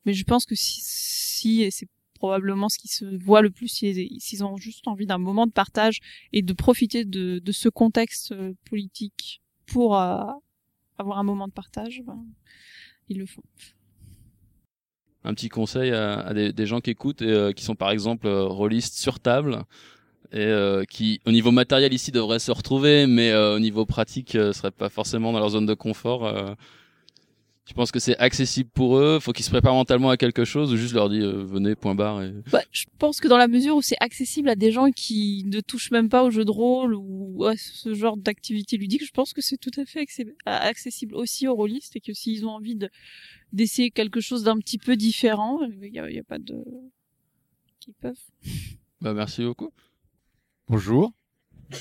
Mais 0.04 0.12
je 0.12 0.24
pense 0.24 0.44
que 0.44 0.54
si, 0.54 0.80
si 0.82 1.62
et 1.62 1.70
c'est 1.70 1.88
probablement 2.14 2.68
ce 2.68 2.78
qui 2.78 2.88
se 2.88 3.04
voit 3.24 3.40
le 3.40 3.50
plus, 3.50 3.68
s'ils 3.68 4.44
ont 4.44 4.56
juste 4.56 4.86
envie 4.86 5.06
d'un 5.06 5.18
moment 5.18 5.46
de 5.46 5.52
partage 5.52 6.00
et 6.32 6.42
de 6.42 6.52
profiter 6.52 7.04
de, 7.04 7.38
de 7.38 7.52
ce 7.52 7.68
contexte 7.68 8.34
politique 8.66 9.42
pour 9.66 9.96
avoir 10.98 11.18
un 11.18 11.22
moment 11.22 11.48
de 11.48 11.52
partage, 11.52 12.02
ben, 12.06 12.24
le 13.08 13.26
font. 13.26 13.42
Un 15.24 15.34
petit 15.34 15.48
conseil 15.48 15.92
à, 15.92 16.32
des, 16.34 16.66
gens 16.66 16.80
qui 16.80 16.90
écoutent 16.90 17.22
et 17.22 17.30
euh, 17.30 17.52
qui 17.52 17.64
sont 17.64 17.76
par 17.76 17.90
exemple 17.90 18.26
euh, 18.26 18.44
rôlistes 18.44 18.96
sur 18.96 19.20
table 19.20 19.62
et 20.32 20.38
euh, 20.38 20.84
qui 20.84 21.20
au 21.26 21.30
niveau 21.30 21.52
matériel 21.52 21.92
ici 21.92 22.10
devraient 22.10 22.40
se 22.40 22.50
retrouver 22.50 23.06
mais 23.06 23.32
au 23.34 23.60
niveau 23.60 23.86
pratique 23.86 24.34
ne 24.34 24.50
seraient 24.50 24.72
pas 24.72 24.88
forcément 24.88 25.32
dans 25.32 25.38
leur 25.38 25.50
zone 25.50 25.66
de 25.66 25.74
confort 25.74 26.56
tu 27.64 27.74
penses 27.74 27.92
que 27.92 28.00
c'est 28.00 28.16
accessible 28.18 28.70
pour 28.74 28.98
eux? 28.98 29.20
Faut 29.20 29.32
qu'ils 29.32 29.44
se 29.44 29.50
préparent 29.50 29.74
mentalement 29.74 30.10
à 30.10 30.16
quelque 30.16 30.44
chose 30.44 30.72
ou 30.72 30.76
juste 30.76 30.94
leur 30.94 31.08
dire 31.08 31.24
euh, 31.24 31.44
venez 31.44 31.76
point 31.76 31.94
barre 31.94 32.22
et... 32.22 32.32
bah, 32.50 32.62
Je 32.72 32.86
pense 32.98 33.20
que 33.20 33.28
dans 33.28 33.36
la 33.36 33.46
mesure 33.46 33.76
où 33.76 33.82
c'est 33.82 33.96
accessible 34.00 34.48
à 34.48 34.56
des 34.56 34.72
gens 34.72 34.90
qui 34.90 35.44
ne 35.46 35.60
touchent 35.60 35.92
même 35.92 36.08
pas 36.08 36.24
au 36.24 36.30
jeu 36.30 36.44
de 36.44 36.50
rôle 36.50 36.94
ou 36.94 37.44
à 37.44 37.56
ce 37.56 37.94
genre 37.94 38.16
d'activité 38.16 38.76
ludique, 38.76 39.04
je 39.06 39.12
pense 39.12 39.32
que 39.32 39.40
c'est 39.40 39.58
tout 39.58 39.70
à 39.80 39.84
fait 39.84 40.04
accessible 40.44 41.14
aussi 41.14 41.46
aux 41.46 41.54
rôlistes 41.54 41.94
et 41.94 42.00
que 42.00 42.12
s'ils 42.12 42.44
ont 42.44 42.50
envie 42.50 42.74
de 42.76 42.90
d'essayer 43.52 43.90
quelque 43.90 44.20
chose 44.20 44.44
d'un 44.44 44.58
petit 44.58 44.78
peu 44.78 44.96
différent, 44.96 45.60
il 45.62 45.90
n'y 45.92 45.98
a, 45.98 46.04
a, 46.04 46.22
pas 46.26 46.38
de... 46.38 46.64
qu'ils 47.80 47.94
peuvent. 47.94 48.16
Bah 49.00 49.12
merci 49.14 49.42
beaucoup. 49.44 49.70
Bonjour. 50.68 51.12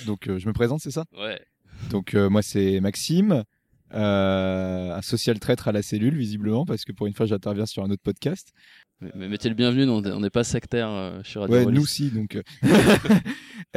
Donc 0.06 0.27
euh, 0.27 0.38
je 0.38 0.48
me 0.48 0.54
présente, 0.54 0.81
c'est 0.81 0.92
ça? 0.92 1.06
Ouais. 1.18 1.42
Donc 1.89 2.13
euh, 2.13 2.30
moi 2.30 2.42
c'est 2.42 2.80
Maxime. 2.81 3.45
Euh, 3.93 4.95
un 4.95 5.01
social 5.01 5.39
traître 5.39 5.67
à 5.67 5.71
la 5.71 5.81
cellule, 5.81 6.15
visiblement, 6.15 6.65
parce 6.65 6.85
que 6.85 6.91
pour 6.91 7.07
une 7.07 7.13
fois, 7.13 7.25
j'interviens 7.25 7.65
sur 7.65 7.83
un 7.83 7.89
autre 7.89 8.01
podcast. 8.01 8.53
Mais, 9.01 9.27
mettez 9.27 9.49
le 9.49 9.55
bienvenu, 9.55 9.89
on 9.89 10.19
n'est 10.19 10.29
pas 10.29 10.43
sectaire 10.43 10.89
euh, 10.89 11.21
sur 11.23 11.41
Radio 11.41 11.57
Ouais, 11.57 11.65
nous 11.65 11.81
aussi, 11.81 12.09
donc. 12.09 12.39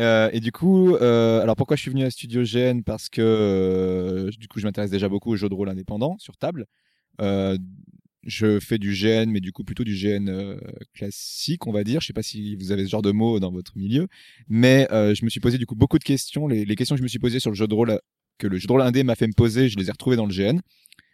Euh. 0.01 0.29
et 0.33 0.41
du 0.41 0.51
coup, 0.51 0.97
alors 0.97 1.55
pourquoi 1.55 1.77
je 1.77 1.83
suis 1.83 1.91
venu 1.91 2.03
à 2.03 2.11
Studio 2.11 2.43
Gène 2.43 2.83
Parce 2.83 3.09
que 3.09 4.29
du 4.41 4.49
coup, 4.49 4.59
je 4.59 4.65
m'intéresse 4.67 4.91
déjà 4.91 5.09
beaucoup 5.09 5.31
aux 5.31 5.37
jeux 5.37 5.49
de 5.49 5.55
rôle 5.55 5.69
indépendants 5.69 6.17
sur 6.19 6.37
table. 6.37 6.67
je 7.21 8.59
fais 8.59 8.79
du 8.79 8.93
GN, 8.93 9.31
mais 9.31 9.39
du 9.39 9.53
coup 9.53 9.63
plutôt 9.63 9.85
du 9.85 9.95
GN 9.95 10.59
classique, 10.95 11.69
on 11.69 11.73
va 11.73 11.85
dire. 11.85 12.01
Je 12.01 12.09
sais 12.09 12.13
pas 12.13 12.25
si 12.25 12.57
vous 12.57 12.73
avez 12.73 12.87
ce 12.87 12.91
genre 12.91 13.03
de 13.03 13.13
mots 13.13 13.39
dans 13.39 13.53
votre 13.53 13.79
milieu, 13.79 14.09
mais 14.49 14.89
je 14.91 15.25
me 15.25 15.31
suis 15.31 15.39
posé 15.39 15.59
du 15.59 15.67
coup 15.67 15.77
beaucoup 15.77 16.01
de 16.01 16.05
questions. 16.05 16.49
Les, 16.49 16.65
les, 16.65 16.75
questions 16.75 16.97
que 16.97 16.99
je 16.99 17.05
me 17.05 17.09
suis 17.09 17.21
posées 17.21 17.39
sur 17.39 17.51
le 17.51 17.57
jeu 17.57 17.69
de 17.69 17.75
rôle 17.75 18.01
que 18.39 18.47
le 18.47 18.59
jeu 18.59 18.67
de 18.67 18.73
rôle 18.73 18.83
indé 18.83 19.03
m'a 19.05 19.15
fait 19.15 19.27
me 19.27 19.33
poser, 19.33 19.69
je 19.69 19.77
les 19.79 19.89
ai 19.89 19.91
retrouvés 19.91 20.17
dans 20.17 20.27
le 20.27 20.35
GN, 20.35 20.61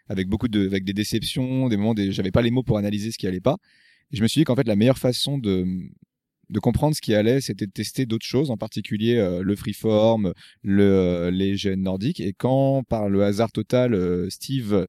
avec 0.08 0.28
beaucoup 0.28 0.48
de, 0.48 0.66
avec 0.66 0.84
des 0.84 0.92
déceptions, 0.92 1.68
des 1.68 1.76
moments, 1.76 1.94
des, 1.94 2.12
j'avais 2.12 2.30
pas 2.32 2.42
les 2.42 2.50
mots 2.50 2.62
pour 2.62 2.78
analyser 2.78 3.12
ce 3.12 3.18
qui 3.18 3.26
allait 3.26 3.40
pas. 3.40 3.56
Et 4.12 4.16
je 4.16 4.22
me 4.22 4.28
suis 4.28 4.40
dit 4.40 4.44
qu'en 4.44 4.56
fait, 4.56 4.66
la 4.66 4.76
meilleure 4.76 4.98
façon 4.98 5.38
de, 5.38 5.64
de 6.50 6.58
comprendre 6.58 6.96
ce 6.96 7.00
qui 7.00 7.14
allait, 7.14 7.40
c'était 7.40 7.66
de 7.66 7.72
tester 7.72 8.06
d'autres 8.06 8.26
choses, 8.26 8.50
en 8.50 8.56
particulier 8.56 9.16
euh, 9.16 9.42
le 9.42 9.56
freeform, 9.56 10.32
le, 10.62 10.82
euh, 10.82 11.30
les 11.30 11.54
GN 11.54 11.80
nordiques. 11.80 12.20
Et 12.20 12.32
quand, 12.32 12.82
par 12.88 13.08
le 13.08 13.22
hasard 13.22 13.52
total, 13.52 13.94
euh, 13.94 14.28
Steve, 14.30 14.86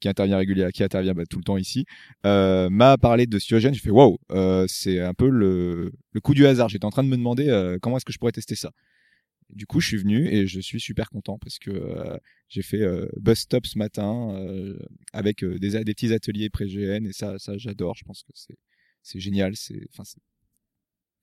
qui 0.00 0.08
intervient 0.08 0.36
régulièrement, 0.36 0.70
qui 0.70 0.82
intervient 0.82 1.14
bah, 1.14 1.24
tout 1.28 1.38
le 1.38 1.44
temps 1.44 1.56
ici, 1.56 1.84
m'a 2.24 2.96
parlé 2.98 3.26
de 3.26 3.38
Styogène, 3.38 3.74
j'ai 3.74 3.80
fait 3.80 3.90
wow, 3.90 4.18
c'est 4.66 5.00
un 5.00 5.12
peu 5.12 5.28
le, 5.28 5.92
le 6.12 6.20
coup 6.20 6.32
du 6.32 6.46
hasard. 6.46 6.70
J'étais 6.70 6.86
en 6.86 6.90
train 6.90 7.04
de 7.04 7.08
me 7.08 7.16
demander 7.16 7.76
comment 7.82 7.98
est-ce 7.98 8.06
que 8.06 8.12
je 8.12 8.18
pourrais 8.18 8.32
tester 8.32 8.54
ça? 8.54 8.70
Du 9.52 9.66
coup, 9.66 9.80
je 9.80 9.88
suis 9.88 9.96
venu 9.96 10.28
et 10.28 10.46
je 10.46 10.60
suis 10.60 10.80
super 10.80 11.10
content 11.10 11.38
parce 11.38 11.58
que 11.58 11.70
euh, 11.70 12.18
j'ai 12.48 12.62
fait 12.62 12.82
euh, 12.82 13.08
bus 13.16 13.40
stop 13.40 13.66
ce 13.66 13.78
matin 13.78 14.34
euh, 14.34 14.78
avec 15.12 15.44
des, 15.44 15.84
des, 15.84 15.94
petits 15.94 16.12
ateliers 16.12 16.50
pré-GN 16.50 17.06
et 17.06 17.12
ça, 17.12 17.38
ça 17.38 17.56
j'adore. 17.56 17.94
Je 17.96 18.04
pense 18.04 18.22
que 18.22 18.32
c'est 18.34 18.58
c'est 19.02 19.20
génial. 19.20 19.56
C'est 19.56 19.86
enfin 19.92 20.04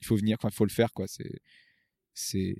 il 0.01 0.07
faut 0.07 0.15
venir, 0.15 0.37
enfin 0.39 0.49
il 0.51 0.55
faut 0.55 0.65
le 0.65 0.71
faire 0.71 0.93
quoi. 0.93 1.07
C'est 1.07 1.39
c'est 2.13 2.55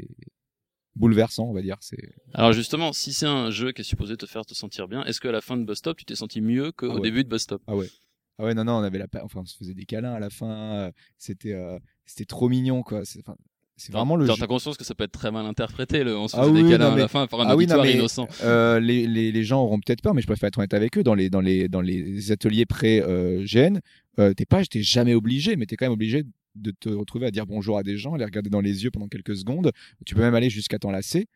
bouleversant, 0.96 1.46
on 1.46 1.54
va 1.54 1.62
dire. 1.62 1.78
C'est. 1.82 2.14
Alors 2.34 2.54
justement, 2.54 2.94
si 2.94 3.14
c'est 3.14 3.26
un 3.26 3.52
jeu 3.52 3.72
qui 3.72 3.82
est 3.82 3.86
supposé 3.86 4.18
te 4.18 4.26
faire 4.26 4.46
te 4.46 4.54
sentir 4.54 4.88
bien, 4.88 5.04
est-ce 5.04 5.22
qu'à 5.22 5.32
la 5.32 5.42
fin 5.42 5.58
de 5.58 5.66
Bus 5.66 5.78
Stop, 5.78 5.98
tu 5.98 6.06
t'es 6.06 6.16
senti 6.16 6.42
mieux 6.42 6.72
qu'au 6.72 6.98
ah 6.98 7.02
début 7.02 7.24
de 7.24 7.30
Bus 7.30 7.42
Stop? 7.42 7.62
Ah 7.68 7.76
ouais. 7.76 7.90
Ah 8.40 8.44
ouais, 8.44 8.54
non, 8.54 8.66
non, 8.66 8.74
on 8.74 8.84
avait 8.84 9.00
la, 9.00 9.08
enfin, 9.24 9.42
on 9.42 9.46
se 9.46 9.58
faisait 9.58 9.74
des 9.74 9.86
câlins 9.86 10.14
à 10.14 10.20
la 10.20 10.30
fin. 10.30 10.92
C'était, 11.18 11.58
c'était 12.06 12.26
trop 12.26 12.50
mignon, 12.50 12.84
quoi. 12.84 13.02
Enfin, 13.18 13.36
c'est 13.78 13.92
vraiment 13.92 14.16
le. 14.16 14.28
T'as 14.28 14.48
conscience 14.48 14.76
que 14.76 14.84
ça 14.84 14.96
peut 14.96 15.04
être 15.04 15.12
très 15.12 15.32
mal 15.32 15.46
interprété, 15.46 16.04
le 16.04 16.18
on 16.18 16.28
se 16.28 16.36
ah 16.36 16.50
des 16.50 16.68
câlins 16.68 16.94
à 16.94 16.98
la 16.98 17.08
fin 17.08 17.28
par 17.28 17.42
un 17.42 17.48
ah 17.48 17.56
auditoire 17.56 17.86
innocent. 17.86 18.28
Euh, 18.44 18.80
les, 18.80 19.08
les, 19.08 19.32
les, 19.32 19.44
gens 19.44 19.62
auront 19.62 19.80
peut-être 19.80 20.02
peur, 20.02 20.14
mais 20.14 20.22
je 20.22 20.28
préfère 20.28 20.48
être 20.48 20.58
honnête 20.58 20.74
avec 20.74 20.98
eux. 20.98 21.04
Dans 21.04 21.14
les, 21.14 21.30
dans 21.30 21.42
les, 21.42 21.70
dans 21.70 21.82
les 21.82 22.32
ateliers 22.32 22.66
pré-GN, 22.66 23.80
euh, 24.20 24.34
t'es 24.34 24.46
pas, 24.46 24.62
j'étais 24.64 24.82
jamais 24.82 25.14
obligé, 25.14 25.56
mais 25.56 25.66
t'es 25.68 25.76
quand 25.76 25.86
même 25.86 25.94
obligé 25.94 26.24
de 26.56 26.72
te 26.72 26.90
retrouver 26.90 27.28
à 27.28 27.32
dire 27.32 27.46
bonjour 27.46 27.78
à 27.78 27.84
des 27.84 27.98
gens, 27.98 28.16
à 28.16 28.18
les 28.18 28.26
regarder 28.26 28.50
dans 28.50 28.62
les 28.62 28.84
yeux 28.84 28.92
pendant 28.92 29.08
quelques 29.08 29.38
secondes. 29.38 29.72
Tu 30.06 30.16
peux 30.16 30.22
même 30.22 30.36
aller 30.36 30.50
jusqu'à 30.50 30.80
t'enlacer. 30.80 31.28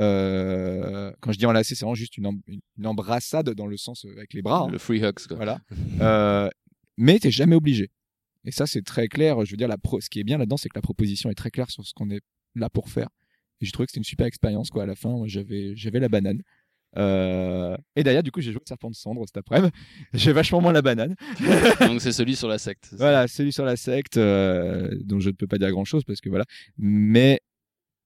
Euh, 0.00 1.12
quand 1.20 1.32
je 1.32 1.38
dis 1.38 1.46
enlacer, 1.46 1.74
c'est 1.74 1.84
vraiment 1.84 1.94
juste 1.94 2.16
une, 2.16 2.40
une, 2.46 2.86
embrassade 2.86 3.50
dans 3.50 3.66
le 3.66 3.76
sens 3.76 4.04
euh, 4.04 4.12
avec 4.16 4.32
les 4.32 4.42
bras. 4.42 4.62
Hein. 4.62 4.70
Le 4.70 4.78
free 4.78 5.02
hugs, 5.02 5.26
quoi. 5.26 5.36
Voilà. 5.36 5.58
euh, 6.00 6.48
mais 6.96 7.18
t'es 7.18 7.30
jamais 7.30 7.56
obligé. 7.56 7.90
Et 8.48 8.50
ça, 8.50 8.66
c'est 8.66 8.80
très 8.80 9.08
clair. 9.08 9.44
Je 9.44 9.50
veux 9.50 9.58
dire, 9.58 9.68
la 9.68 9.76
ce 10.00 10.08
qui 10.08 10.20
est 10.20 10.24
bien 10.24 10.38
là-dedans, 10.38 10.56
c'est 10.56 10.70
que 10.70 10.78
la 10.78 10.80
proposition 10.80 11.28
est 11.28 11.34
très 11.34 11.50
claire 11.50 11.70
sur 11.70 11.84
ce 11.84 11.92
qu'on 11.92 12.08
est 12.08 12.22
là 12.54 12.70
pour 12.70 12.88
faire. 12.88 13.08
Et 13.60 13.66
j'ai 13.66 13.72
trouvé 13.72 13.84
que 13.84 13.90
c'était 13.90 14.00
une 14.00 14.04
super 14.04 14.26
expérience, 14.26 14.70
quoi. 14.70 14.84
À 14.84 14.86
la 14.86 14.94
fin, 14.94 15.22
j'avais, 15.26 15.76
j'avais 15.76 16.00
la 16.00 16.08
banane. 16.08 16.40
Euh... 16.96 17.76
Et 17.94 18.02
d'ailleurs, 18.02 18.22
du 18.22 18.32
coup, 18.32 18.40
j'ai 18.40 18.52
joué 18.52 18.62
Serpent 18.66 18.88
de 18.88 18.94
Cendre 18.94 19.22
cet 19.26 19.36
après-midi. 19.36 19.70
J'ai 20.14 20.32
vachement 20.32 20.62
moins 20.62 20.72
la 20.72 20.80
banane. 20.80 21.14
Donc, 21.80 22.00
c'est 22.00 22.12
celui 22.12 22.36
sur 22.36 22.48
la 22.48 22.56
secte. 22.56 22.88
Voilà, 22.92 23.28
celui 23.28 23.52
sur 23.52 23.66
la 23.66 23.76
secte, 23.76 24.16
euh, 24.16 24.88
dont 25.04 25.20
je 25.20 25.28
ne 25.28 25.34
peux 25.34 25.46
pas 25.46 25.58
dire 25.58 25.70
grand-chose 25.70 26.04
parce 26.04 26.22
que 26.22 26.30
voilà. 26.30 26.46
Mais 26.78 27.42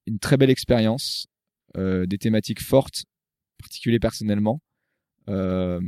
une 0.09 0.19
très 0.19 0.37
belle 0.37 0.51
expérience, 0.51 1.29
euh, 1.77 2.05
des 2.07 2.19
thématiques 2.19 2.61
fortes, 2.61 3.05
particuliers 3.59 4.01
personnellement. 4.01 4.61
Euh, 5.29 5.81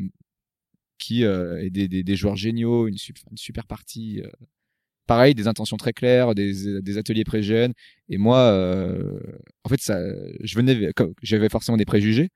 qui 1.05 1.25
euh, 1.25 1.69
des, 1.71 2.17
joueurs 2.17 2.37
géniaux, 2.37 2.89
une, 2.89 2.97
super 3.37 3.67
partie. 3.67 4.23
Euh, 4.23 4.29
pareil, 5.07 5.35
des 5.35 5.49
intentions 5.49 5.77
très 5.77 5.93
claires, 5.93 6.35
des, 6.35 6.99
ateliers 6.99 7.25
pré-gènes. 7.25 7.75
Et 8.09 8.17
moi, 8.17 8.39
euh, 8.39 9.21
en 9.65 9.69
fait, 9.69 9.81
je 9.81 10.57
venais, 10.57 10.91
j'avais 11.23 11.49
forcément 11.51 11.77
des 11.77 11.85
préjugés, 11.85 12.31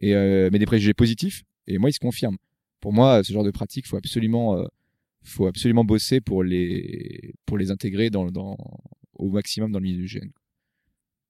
mais 0.00 0.50
des 0.50 0.66
préjugés 0.66 0.94
positifs. 0.94 1.44
Et 1.68 1.78
moi, 1.78 1.90
ils 1.90 1.94
se 1.94 2.00
confirment. 2.00 2.38
Pour 2.80 2.92
moi, 2.92 3.22
ce 3.22 3.32
genre 3.32 3.44
de 3.44 3.52
pratique, 3.52 3.86
faut 3.86 3.96
absolument, 3.96 4.66
faut 5.22 5.46
absolument 5.46 5.84
bosser 5.84 6.20
pour 6.20 6.42
les, 6.42 7.34
pour 7.46 7.56
les 7.56 7.70
intégrer 7.70 8.10
au 9.14 9.28
maximum 9.30 9.70
dans 9.70 9.78
le 9.78 9.84
milieu 9.84 9.98
du 9.98 10.08
gène. 10.08 10.32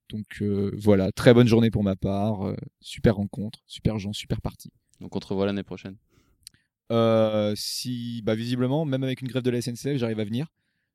Donc 0.09 0.43
voilà, 0.79 1.13
très 1.13 1.35
bonne 1.35 1.49
journée 1.49 1.71
pour 1.71 1.85
ma 1.85 1.97
part, 1.97 2.55
super 2.81 3.17
rencontre, 3.17 3.61
super 3.67 3.99
gens, 3.99 4.15
super 4.15 4.41
partie. 4.41 4.73
Donc 5.01 5.15
on 5.15 5.21
te 5.21 5.27
revoit 5.27 5.45
l'année 5.45 5.65
prochaine. 5.65 5.97
Euh, 6.93 7.55
si, 7.57 8.21
bah, 8.23 8.35
visiblement, 8.35 8.85
même 8.85 9.03
avec 9.03 9.23
une 9.23 9.29
grève 9.29 9.43
de 9.43 9.51
la 9.51 9.63
SNCF, 9.63 9.97
j'arrive 9.97 10.21
à 10.21 10.25
venir. 10.25 10.47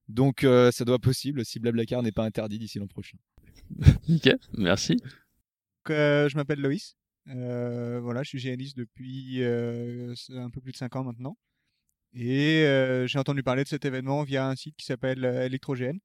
Donc, 0.07 0.43
euh, 0.43 0.71
ça 0.71 0.85
doit 0.85 0.99
possible 0.99 1.43
si 1.43 1.59
Blablacar 1.59 2.03
n'est 2.03 2.11
pas 2.11 2.23
interdit 2.23 2.59
d'ici 2.59 2.79
l'an 2.79 2.87
prochain. 2.87 3.17
Ok, 4.09 4.29
merci. 4.53 4.95
Donc, 4.95 5.89
euh, 5.89 6.29
je 6.29 6.35
m'appelle 6.37 6.61
Loïs. 6.61 6.95
Euh, 7.29 7.99
voilà, 7.99 8.23
je 8.23 8.29
suis 8.29 8.39
GNiste 8.39 8.77
depuis 8.77 9.43
euh, 9.43 10.13
un 10.29 10.49
peu 10.49 10.61
plus 10.61 10.71
de 10.71 10.77
5 10.77 10.95
ans 10.95 11.03
maintenant. 11.03 11.37
Et 12.13 12.63
euh, 12.65 13.05
j'ai 13.07 13.19
entendu 13.19 13.43
parler 13.43 13.63
de 13.63 13.67
cet 13.67 13.83
événement 13.83 14.23
via 14.23 14.47
un 14.47 14.55
site 14.55 14.75
qui 14.77 14.85
s'appelle 14.85 15.25
ElectroGN, 15.25 15.97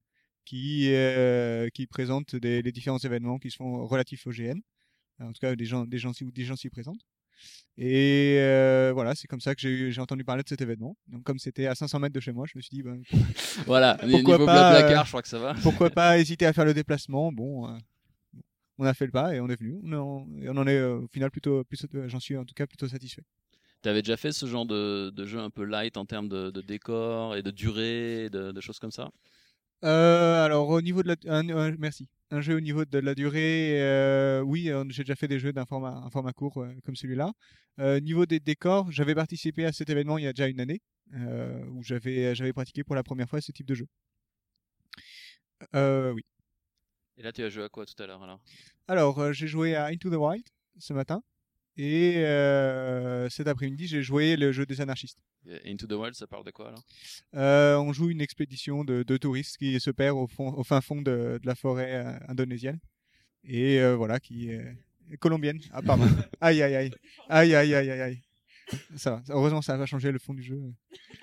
qui, 0.45 0.93
euh, 0.93 1.69
qui 1.73 1.87
présente 1.87 2.35
des, 2.35 2.63
les 2.63 2.73
différents 2.73 2.99
événements 2.99 3.39
qui 3.39 3.51
sont 3.51 3.87
relatifs 3.87 4.27
au 4.27 4.31
GN. 4.31 4.59
En 5.21 5.33
tout 5.33 5.41
cas, 5.41 5.55
des 5.55 5.65
gens, 5.65 5.85
des 5.85 5.99
gens, 5.99 6.13
des 6.21 6.45
gens 6.45 6.57
s'y 6.57 6.71
présentent. 6.71 7.05
Et 7.79 8.37
euh, 8.39 8.93
voilà, 8.93 9.15
c'est 9.15 9.27
comme 9.27 9.41
ça 9.41 9.55
que 9.55 9.91
j'ai 9.91 10.01
entendu 10.01 10.25
parler 10.25 10.43
de 10.43 10.49
cet 10.49 10.61
événement. 10.61 10.97
Donc, 11.09 11.23
comme 11.25 11.39
c'était 11.39 11.67
à 11.67 11.75
500 11.75 11.99
mètres 12.01 12.15
de 12.15 12.21
chez 12.21 12.33
moi, 12.33 12.47
je 12.47 12.53
me 12.57 12.63
suis 12.63 12.77
dit, 12.77 12.83
ben, 12.83 13.01
Voilà, 13.67 13.97
Pourquoi 13.99 14.35
niveau 14.35 14.47
pas, 14.47 14.75
euh, 14.83 15.03
je 15.05 15.09
crois 15.09 15.23
que 15.23 15.29
ça 15.29 15.39
va. 15.39 15.55
pourquoi 15.63 15.91
pas 15.95 16.19
hésiter 16.19 16.47
à 16.47 16.53
faire 16.53 16.65
le 16.67 16.75
déplacement 16.75 17.33
Bon, 17.33 17.69
euh, 17.69 17.77
on 18.79 18.85
a 18.85 18.95
fait 18.95 19.07
le 19.07 19.13
pas 19.13 19.35
et 19.35 19.41
on 19.41 19.49
est 19.49 19.59
venu. 19.59 19.79
On, 19.85 19.93
en- 19.95 20.27
et 20.41 20.49
on 20.49 20.57
en 20.57 20.67
est 20.67 20.77
euh, 20.77 20.99
au 21.01 21.09
final 21.09 21.31
plutôt, 21.31 21.65
plutôt 21.65 21.87
j'en 22.09 22.21
suis 22.21 22.37
en 22.37 22.45
tout 22.45 22.55
cas 22.55 22.67
plutôt 22.67 22.89
satisfait. 22.89 23.23
T'avais 23.81 24.03
déjà 24.03 24.17
fait 24.17 24.33
ce 24.33 24.47
genre 24.47 24.65
de, 24.67 25.11
de 25.11 25.25
jeu 25.27 25.39
un 25.41 25.51
peu 25.51 25.65
light 25.65 25.97
en 25.97 26.05
termes 26.07 26.29
de, 26.29 26.51
de 26.51 26.61
décor 26.61 27.35
et 27.37 27.43
de 27.43 27.51
durée, 27.51 28.29
de, 28.31 28.53
de 28.53 28.61
choses 28.61 28.79
comme 28.79 28.93
ça? 28.93 29.11
Euh, 29.85 30.45
alors 30.45 30.69
au 30.69 30.81
niveau 30.81 31.03
de 31.03 31.09
la, 31.09 31.17
un- 31.27 31.49
un- 31.49 31.77
merci. 31.77 32.09
Un 32.31 32.41
jeu 32.41 32.57
au 32.57 32.61
niveau 32.61 32.85
de 32.85 32.99
la 32.99 33.15
durée, 33.15 33.83
euh, 33.83 34.41
oui, 34.41 34.71
j'ai 34.89 35.03
déjà 35.03 35.17
fait 35.17 35.29
des 35.29 35.39
jeux 35.39 35.53
d'un 35.53 35.67
format, 35.67 35.91
un 35.97 36.09
format 36.11 36.33
court 36.33 36.59
euh, 36.63 36.73
comme 36.85 36.97
celui-là. 36.97 37.33
Euh, 37.79 38.01
niveau 38.01 38.25
des 38.27 38.41
décors, 38.41 38.91
j'avais 38.93 39.15
participé 39.15 39.65
à 39.67 39.73
cet 39.73 39.91
événement 39.91 40.19
il 40.19 40.25
y 40.25 40.27
a 40.27 40.33
déjà 40.33 40.49
une 40.49 40.61
année 40.61 40.81
euh, 41.15 41.65
où 41.67 41.83
j'avais, 41.83 42.35
j'avais 42.35 42.53
pratiqué 42.53 42.85
pour 42.85 42.95
la 42.95 43.03
première 43.03 43.29
fois 43.29 43.41
ce 43.41 43.53
type 43.53 43.67
de 43.67 43.75
jeu. 43.75 43.87
Euh, 45.75 46.13
oui. 46.13 46.23
Et 47.19 47.23
là, 47.23 47.33
tu 47.33 47.43
as 47.43 47.51
joué 47.51 47.65
à 47.65 47.69
quoi 47.69 47.85
tout 47.85 48.01
à 48.03 48.07
l'heure 48.07 48.23
alors? 48.23 48.41
Alors, 48.89 49.33
j'ai 49.33 49.47
joué 49.47 49.75
à 49.75 49.87
Into 49.87 50.11
the 50.11 50.15
Wild 50.15 50.45
ce 50.79 50.93
matin. 50.93 51.23
Et 51.77 52.19
euh, 52.19 53.29
cet 53.31 53.49
après-midi, 53.49 53.87
j'ai 53.87 54.03
joué 54.03 54.37
le 54.37 54.53
jeu 54.53 54.67
des 54.67 54.81
anarchistes. 54.81 55.19
Into 55.65 55.87
the 55.87 55.93
Wild, 55.93 56.15
ça 56.15 56.27
parle 56.27 56.45
de 56.45 56.51
quoi 56.51 56.69
alors? 56.69 56.83
Euh, 57.35 57.77
on 57.77 57.93
joue 57.93 58.11
une 58.11 58.21
expédition 58.21 58.85
de, 58.85 59.03
de 59.03 59.17
touristes 59.17 59.57
qui 59.57 59.81
se 59.81 59.91
perd 59.91 60.17
au, 60.17 60.27
fond, 60.27 60.53
au 60.53 60.65
fin 60.65 60.81
fond 60.81 61.01
de, 61.01 61.39
de 61.41 61.47
la 61.47 61.55
forêt 61.55 61.95
euh, 61.95 62.19
indonésienne. 62.29 62.79
Et 63.45 63.83
voilà, 63.95 64.21
qui 64.21 64.51
est 64.51 65.17
colombienne. 65.19 65.59
Ah, 65.73 65.83
pardon. 65.83 66.05
aïe, 66.41 66.63
aïe, 66.63 66.77
aïe. 66.77 66.91
Aïe, 67.29 67.55
aïe, 67.55 67.75
aïe, 67.75 67.91
aïe. 67.91 68.23
Ça 68.97 69.11
va. 69.11 69.23
Heureusement, 69.31 69.63
ça 69.63 69.77
va 69.77 69.85
changer 69.85 70.13
le 70.13 70.21
fond 70.21 70.33
du 70.33 70.43
jeu. 70.43 70.61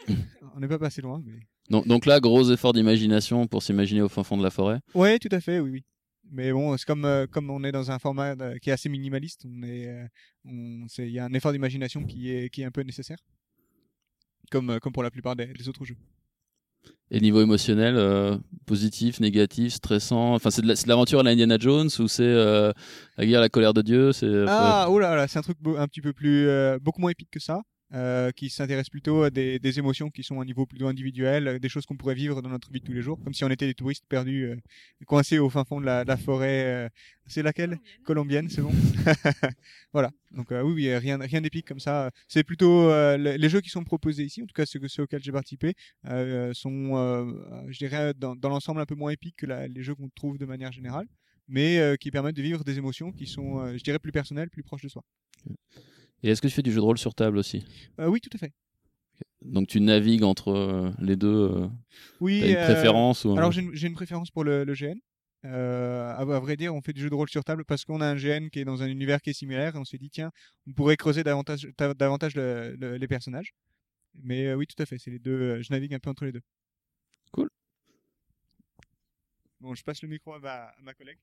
On 0.56 0.60
n'est 0.60 0.68
pas 0.68 0.80
passé 0.80 1.02
loin, 1.02 1.22
mais. 1.26 1.40
donc, 1.70 1.88
donc 1.88 2.06
là, 2.06 2.20
gros 2.20 2.52
effort 2.52 2.74
d'imagination 2.74 3.48
pour 3.48 3.64
s'imaginer 3.64 4.02
au 4.02 4.10
fin 4.10 4.24
fond 4.24 4.36
de 4.38 4.44
la 4.44 4.50
forêt? 4.50 4.80
Ouais, 4.94 5.18
tout 5.18 5.30
à 5.32 5.40
fait, 5.40 5.60
oui, 5.62 5.70
oui. 5.70 5.86
Mais 6.32 6.52
bon, 6.52 6.78
c'est 6.78 6.86
comme 6.86 7.06
euh, 7.06 7.26
comme 7.28 7.50
on 7.50 7.64
est 7.64 7.72
dans 7.72 7.90
un 7.92 8.00
format 8.00 8.36
euh, 8.40 8.58
qui 8.60 8.70
est 8.70 8.74
assez 8.74 8.90
minimaliste, 8.90 9.46
on 9.46 9.64
est, 9.64 9.88
euh, 9.88 10.06
on, 10.46 10.86
c'est, 10.88 11.08
il 11.08 11.14
y 11.14 11.20
a 11.20 11.26
un 11.26 11.34
effort 11.34 11.52
d'imagination 11.52 12.04
qui 12.04 12.32
est 12.32 12.50
qui 12.50 12.62
est 12.62 12.66
un 12.66 12.72
peu 12.72 12.82
nécessaire, 12.82 13.18
comme 14.52 14.80
comme 14.80 14.94
pour 14.94 15.04
la 15.04 15.12
plupart 15.12 15.36
des, 15.36 15.48
des 15.48 15.70
autres 15.70 15.86
jeux. 15.86 15.98
Et 17.12 17.20
niveau 17.20 17.42
émotionnel, 17.42 17.96
euh, 17.98 18.38
positif, 18.68 19.20
négatif, 19.20 19.74
stressant. 19.74 20.36
Enfin, 20.36 20.52
c'est 20.52 20.62
de 20.62 20.68
la- 20.68 20.76
c'est 20.76 20.84
de 20.84 20.90
l'aventure 20.90 21.20
à 21.20 21.24
la 21.24 21.32
Indiana 21.32 21.58
Jones 21.60 21.90
ou 21.98 22.08
c'est 22.08 22.22
euh, 22.24 22.72
la 23.18 23.26
guerre, 23.26 23.42
la 23.42 23.50
colère 23.50 23.74
de 23.74 23.82
Dieu. 23.82 24.12
C'est 24.12 24.28
Ah, 24.48 24.86
oh 24.90 25.00
là 25.00 25.16
là, 25.16 25.28
c'est 25.28 25.40
un 25.40 25.42
truc 25.42 25.58
beau- 25.60 25.78
un 25.78 25.88
petit 25.88 26.02
peu 26.02 26.14
plus, 26.14 26.48
euh, 26.48 26.78
beaucoup 26.80 27.02
moins 27.02 27.10
épique 27.10 27.32
que 27.32 27.40
ça, 27.40 27.62
euh, 27.94 28.32
qui 28.32 28.50
s'intéresse 28.50 28.90
plutôt 28.90 29.24
à 29.24 29.30
des, 29.30 29.60
des 29.60 29.80
émotions 29.80 30.10
qui 30.10 30.24
sont 30.24 30.40
à 30.40 30.44
un 30.44 30.46
niveau 30.46 30.66
plutôt 30.66 30.88
individuel, 30.88 31.48
euh, 31.48 31.60
des 31.60 31.70
choses 31.70 31.86
qu'on 31.86 31.98
pourrait 31.98 32.16
vivre 32.16 32.42
dans 32.42 32.50
notre 32.50 32.72
vie 32.72 32.80
de 32.80 32.86
tous 32.86 32.94
les 32.94 33.02
jours, 33.02 33.20
comme 33.24 33.34
si 33.34 33.44
on 33.44 33.50
était 33.50 33.66
des 33.68 33.74
touristes 33.74 34.06
perdus, 34.08 34.46
euh, 34.46 34.56
coincés 35.06 35.40
au 35.40 35.50
fin 35.50 35.64
fond 35.66 35.80
de 35.82 35.86
la, 35.86 36.04
de 36.04 36.08
la 36.10 36.18
forêt. 36.18 36.64
euh, 36.66 36.90
c'est 37.28 37.44
laquelle? 37.44 37.78
Colombienne, 38.04 38.50
c'est 38.50 38.62
bon. 38.62 38.72
voilà. 39.94 40.12
Donc 40.32 40.52
euh, 40.52 40.62
oui, 40.64 40.74
oui, 40.74 40.96
rien, 40.96 41.18
rien 41.18 41.42
d'épique 41.42 41.68
comme 41.68 41.80
ça. 41.80 42.12
C'est 42.28 42.44
plutôt 42.44 42.90
euh, 42.90 43.18
le- 43.18 43.36
les 43.36 43.50
jeux 43.50 43.62
qui 43.62 43.70
sont 43.70 43.84
proposés 43.84 44.24
ici, 44.24 44.42
en 44.42 44.46
tout 44.46 44.54
cas 44.54 44.66
ceux, 44.66 44.80
que- 44.80 44.88
ceux 44.88 45.04
auxquels 45.04 45.24
j'ai 45.24 45.32
participé, 45.32 45.74
euh, 46.06 46.54
sont, 46.54 46.96
je 47.70 47.78
dirais, 47.78 48.14
dans, 48.16 48.36
dans 48.36 48.50
l'ensemble 48.50 48.82
un 48.82 48.86
peu 48.86 48.96
moins 48.96 49.12
épiques 49.12 49.36
que 49.38 49.46
la- 49.46 49.68
les 49.68 49.84
jeux 49.84 49.96
qu'on 49.96 50.10
trouve 50.10 50.38
de 50.38 50.46
manière 50.46 50.72
générale, 50.72 51.08
mais 51.48 51.80
euh, 51.80 51.96
qui 51.96 52.12
permettent 52.12 52.36
de 52.36 52.42
vivre 52.42 52.64
des 52.64 52.78
émotions 52.78 53.12
qui 53.12 53.26
sont, 53.28 53.60
euh, 53.60 53.78
je 53.78 53.84
dirais, 53.84 54.00
plus 54.00 54.12
personnelles, 54.12 54.50
plus 54.50 54.64
proches 54.64 54.84
de 54.84 54.90
soi. 54.90 55.04
Et 56.24 56.30
est-ce 56.30 56.42
que 56.42 56.48
tu 56.48 56.54
fais 56.54 56.62
du 56.62 56.72
jeu 56.72 56.78
de 56.78 56.86
rôle 56.86 56.98
sur 56.98 57.14
table 57.16 57.38
aussi? 57.38 57.66
Euh, 58.00 58.08
oui, 58.08 58.20
tout 58.20 58.30
à 58.34 58.38
fait. 58.38 58.52
Donc 59.42 59.68
tu 59.68 59.80
navigues 59.80 60.24
entre 60.24 60.50
euh, 60.50 60.92
les 61.00 61.16
deux. 61.16 61.28
euh, 61.52 61.68
Oui. 62.20 62.40
T'as 62.42 62.48
une 62.50 62.56
euh, 62.56 62.66
préférence 62.66 63.26
ou 63.26 63.38
Alors 63.38 63.52
j'ai 63.52 63.62
une, 63.62 63.94
préférence 63.94 64.32
pour 64.32 64.44
le, 64.44 64.64
le 64.64 64.74
GN. 64.74 65.00
Euh, 65.46 66.14
à, 66.14 66.26
vrai 66.26 66.58
dire, 66.58 66.76
on 66.76 66.82
fait 66.82 66.92
du 66.92 67.02
jeu 67.02 67.10
de 67.10 67.16
rôle 67.16 67.30
sur 67.30 67.46
table 67.46 67.64
parce 67.64 67.86
qu'on 67.86 68.02
a 68.02 68.06
un 68.06 68.16
GN 68.16 68.50
qui 68.50 68.60
est 68.60 68.66
dans 68.66 68.84
un 68.84 68.88
univers 68.88 69.22
qui 69.22 69.30
est 69.30 69.34
similaire 69.34 69.76
et 69.76 69.80
on 69.80 69.86
s'est 69.86 69.98
dit 69.98 70.10
tiens, 70.10 70.32
on 70.68 70.74
pourrait 70.74 70.98
creuser 70.98 71.24
davantage, 71.24 71.68
ta- 71.78 71.94
davantage 71.94 72.36
le- 72.36 72.76
le- 72.78 72.98
les 72.98 73.08
personnages. 73.08 73.54
Mais 74.22 74.48
euh, 74.48 74.56
oui, 74.56 74.68
tout 74.68 74.82
à 74.82 74.86
fait, 74.86 74.98
c'est 74.98 75.12
les 75.12 75.20
deux. 75.20 75.32
euh, 75.32 75.62
je 75.62 75.72
navigue 75.72 75.94
un 75.94 76.00
peu 76.00 76.10
entre 76.10 76.26
les 76.26 76.34
deux. 76.34 76.42
Cool. 77.32 77.50
Bon, 79.62 79.74
je 79.76 79.84
passe 79.84 80.02
le 80.02 80.10
micro 80.10 80.34
à 80.34 80.40
ma, 80.40 80.64
à 80.64 80.82
ma 80.82 80.94
collègue. 80.94 81.20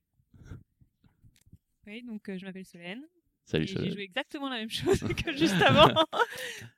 Oui, 1.85 2.03
donc 2.03 2.27
euh, 2.29 2.37
je 2.37 2.45
m'appelle 2.45 2.65
Solène. 2.65 3.03
Salut, 3.49 3.63
et 3.63 3.67
j'ai 3.67 3.91
joué 3.91 4.01
exactement 4.03 4.49
la 4.49 4.57
même 4.57 4.69
chose 4.69 4.99
que 5.25 5.31
juste 5.35 5.61
avant. 5.61 5.87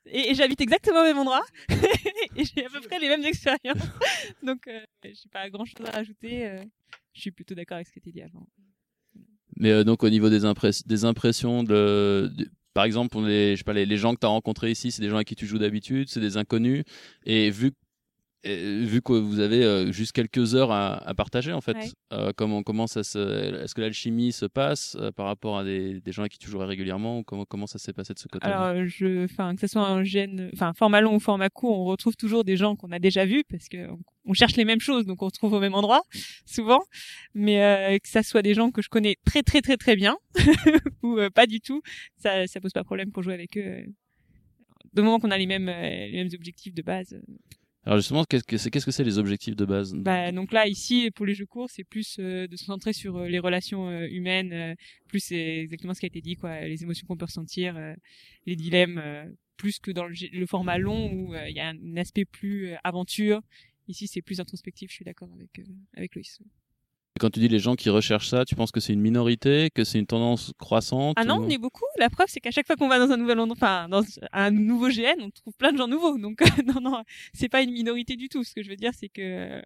et 0.06 0.30
et 0.30 0.34
j'habite 0.36 0.60
exactement 0.60 1.00
au 1.00 1.04
même 1.04 1.18
endroit. 1.18 1.44
et 2.36 2.44
j'ai 2.44 2.64
à 2.64 2.68
peu 2.70 2.80
près 2.80 2.98
les 3.00 3.08
mêmes 3.08 3.24
expériences. 3.24 3.82
donc, 4.42 4.68
euh, 4.68 4.80
j'ai 5.02 5.28
pas 5.32 5.50
grand 5.50 5.64
chose 5.64 5.84
à 5.86 5.90
rajouter. 5.90 6.46
euh, 6.46 6.62
je 7.12 7.20
suis 7.22 7.32
plutôt 7.32 7.54
d'accord 7.56 7.74
avec 7.76 7.88
ce 7.88 7.92
qui 7.92 7.98
était 7.98 8.12
dit 8.12 8.22
avant. 8.22 8.46
Mais 9.56 9.70
euh, 9.72 9.82
donc 9.84 10.04
au 10.04 10.10
niveau 10.10 10.30
des, 10.30 10.44
impress- 10.44 10.86
des 10.86 11.04
impressions, 11.04 11.64
de, 11.64 12.30
de- 12.36 12.48
par 12.72 12.84
exemple, 12.84 13.10
pour 13.10 13.22
les, 13.22 13.56
je 13.56 13.58
sais 13.58 13.64
pas, 13.64 13.72
les, 13.72 13.84
les 13.84 13.96
gens 13.96 14.14
que 14.14 14.20
tu 14.20 14.26
as 14.26 14.30
rencontrés 14.30 14.70
ici, 14.70 14.92
c'est 14.92 15.02
des 15.02 15.08
gens 15.08 15.16
avec 15.16 15.26
qui 15.26 15.34
tu 15.34 15.46
joues 15.46 15.58
d'habitude, 15.58 16.08
c'est 16.08 16.20
des 16.20 16.36
inconnus. 16.36 16.84
Et 17.26 17.50
vu, 17.50 17.72
et 18.42 18.84
vu 18.84 19.02
que 19.02 19.12
vous 19.12 19.38
avez 19.40 19.62
euh, 19.64 19.92
juste 19.92 20.12
quelques 20.12 20.54
heures 20.54 20.70
à, 20.72 20.94
à 21.06 21.14
partager, 21.14 21.52
en 21.52 21.60
fait, 21.60 21.76
Ouais. 21.76 21.88
euh, 22.12 22.32
comment, 22.36 22.62
comment 22.62 22.86
ça 22.86 23.02
se, 23.04 23.18
est-ce 23.62 23.74
que 23.74 23.80
l'alchimie 23.82 24.32
se 24.32 24.46
passe 24.46 24.96
euh, 24.98 25.10
par 25.12 25.26
rapport 25.26 25.58
à 25.58 25.64
des, 25.64 26.00
des 26.00 26.12
gens 26.12 26.22
avec 26.22 26.32
qui 26.32 26.38
tu 26.38 26.48
jouerais 26.50 26.66
régulièrement 26.66 27.18
ou 27.18 27.22
comment, 27.22 27.44
comment 27.44 27.66
ça 27.66 27.78
s'est 27.78 27.92
passé 27.92 28.14
de 28.14 28.18
ce 28.18 28.28
côté 28.28 28.46
Alors, 28.46 28.62
euh, 28.64 28.86
je, 28.86 29.24
enfin, 29.24 29.54
que 29.54 29.60
ce 29.60 29.66
soit 29.66 29.86
un 29.86 30.02
gène, 30.04 30.50
enfin, 30.54 30.72
format 30.74 31.00
long 31.02 31.16
ou 31.16 31.20
format 31.20 31.50
court, 31.50 31.78
on 31.80 31.84
retrouve 31.84 32.16
toujours 32.16 32.44
des 32.44 32.56
gens 32.56 32.76
qu'on 32.76 32.92
a 32.92 32.98
déjà 32.98 33.24
vus 33.26 33.44
parce 33.48 33.68
que 33.68 33.88
on- 33.90 33.98
on 34.26 34.32
cherche 34.34 34.56
les 34.56 34.64
mêmes 34.64 34.80
choses, 34.80 35.06
donc 35.06 35.22
on 35.22 35.28
se 35.28 35.34
trouve 35.34 35.52
au 35.54 35.60
même 35.60 35.74
endroit, 35.74 36.02
souvent. 36.46 36.80
Mais 37.34 37.62
euh, 37.62 37.98
que 37.98 38.08
ça 38.08 38.22
soit 38.22 38.42
des 38.42 38.54
gens 38.54 38.70
que 38.70 38.80
je 38.82 38.88
connais 38.88 39.16
très 39.24 39.42
très 39.42 39.60
très 39.60 39.76
très 39.76 39.96
bien 39.96 40.16
ou 41.02 41.18
euh, 41.18 41.30
pas 41.30 41.46
du 41.46 41.60
tout, 41.60 41.82
ça, 42.16 42.46
ça 42.46 42.60
pose 42.60 42.72
pas 42.72 42.84
problème 42.84 43.12
pour 43.12 43.22
jouer 43.22 43.34
avec 43.34 43.56
eux. 43.58 43.60
euh. 43.60 43.84
Du 44.92 45.02
moment 45.02 45.20
qu'on 45.20 45.30
a 45.30 45.38
les 45.38 45.46
mêmes, 45.46 45.68
euh, 45.68 45.82
les 46.06 46.12
mêmes 46.24 46.30
objectifs 46.34 46.74
de 46.74 46.82
base. 46.82 47.20
Alors 47.84 47.98
justement, 47.98 48.24
qu'est-ce 48.24 48.44
que 48.44 48.58
c'est, 48.58 48.70
qu'est-ce 48.70 48.84
que 48.84 48.90
c'est 48.90 49.04
les 49.04 49.18
objectifs 49.18 49.56
de 49.56 49.64
base? 49.64 49.94
Bah, 49.94 50.32
donc 50.32 50.52
là, 50.52 50.66
ici, 50.66 51.10
pour 51.10 51.24
les 51.24 51.34
jeux 51.34 51.46
courts, 51.46 51.70
c'est 51.70 51.84
plus 51.84 52.18
euh, 52.18 52.46
de 52.46 52.56
se 52.56 52.66
centrer 52.66 52.92
sur 52.92 53.16
euh, 53.16 53.28
les 53.28 53.38
relations 53.38 53.88
euh, 53.88 54.06
humaines, 54.06 54.52
euh, 54.52 54.74
plus 55.08 55.20
c'est 55.20 55.60
exactement 55.60 55.94
ce 55.94 56.00
qui 56.00 56.06
a 56.06 56.08
été 56.08 56.20
dit, 56.20 56.36
quoi, 56.36 56.60
les 56.60 56.82
émotions 56.82 57.06
qu'on 57.06 57.16
peut 57.16 57.24
ressentir, 57.24 57.76
euh, 57.76 57.94
les 58.44 58.54
dilemmes, 58.54 59.02
plus 59.56 59.78
que 59.78 59.90
dans 59.90 60.06
le, 60.06 60.46
format 60.46 60.78
long 60.78 61.10
où 61.12 61.34
il 61.34 61.54
y 61.54 61.60
a 61.60 61.68
un 61.68 61.96
aspect 61.96 62.24
plus 62.24 62.74
aventure. 62.84 63.40
Ici, 63.88 64.06
c'est 64.06 64.22
plus 64.22 64.40
introspectif. 64.40 64.90
Je 64.90 64.96
suis 64.96 65.04
d'accord 65.04 65.28
avec 65.34 65.60
avec 65.94 66.14
Loïs. 66.14 66.40
Quand 67.18 67.28
tu 67.30 67.40
dis 67.40 67.48
les 67.48 67.58
gens 67.58 67.74
qui 67.74 67.90
recherchent 67.90 68.28
ça, 68.28 68.44
tu 68.44 68.54
penses 68.54 68.70
que 68.70 68.80
c'est 68.80 68.92
une 68.92 69.00
minorité, 69.00 69.68
que 69.74 69.84
c'est 69.84 69.98
une 69.98 70.06
tendance 70.06 70.52
croissante 70.58 71.14
Ah 71.18 71.24
non, 71.24 71.38
ou- 71.38 71.44
on 71.44 71.48
est 71.50 71.58
beaucoup. 71.58 71.84
La 71.98 72.08
preuve, 72.08 72.28
c'est 72.30 72.40
qu'à 72.40 72.50
chaque 72.52 72.66
fois 72.66 72.76
qu'on 72.76 72.88
va 72.88 72.98
dans 73.04 73.12
un 73.12 73.16
nouvel 73.16 73.38
endroit, 73.40 73.56
enfin 73.58 73.88
dans 73.88 74.02
un 74.32 74.50
nouveau 74.50 74.88
GN, 74.88 75.20
on 75.20 75.30
trouve 75.30 75.54
plein 75.54 75.72
de 75.72 75.78
gens 75.78 75.88
nouveaux. 75.88 76.16
Donc 76.18 76.40
non, 76.66 76.80
non, 76.80 77.02
c'est 77.34 77.48
pas 77.48 77.62
une 77.62 77.72
minorité 77.72 78.16
du 78.16 78.28
tout. 78.28 78.44
Ce 78.44 78.54
que 78.54 78.62
je 78.62 78.70
veux 78.70 78.76
dire, 78.76 78.92
c'est 78.94 79.08
que 79.08 79.20
euh, 79.58 79.62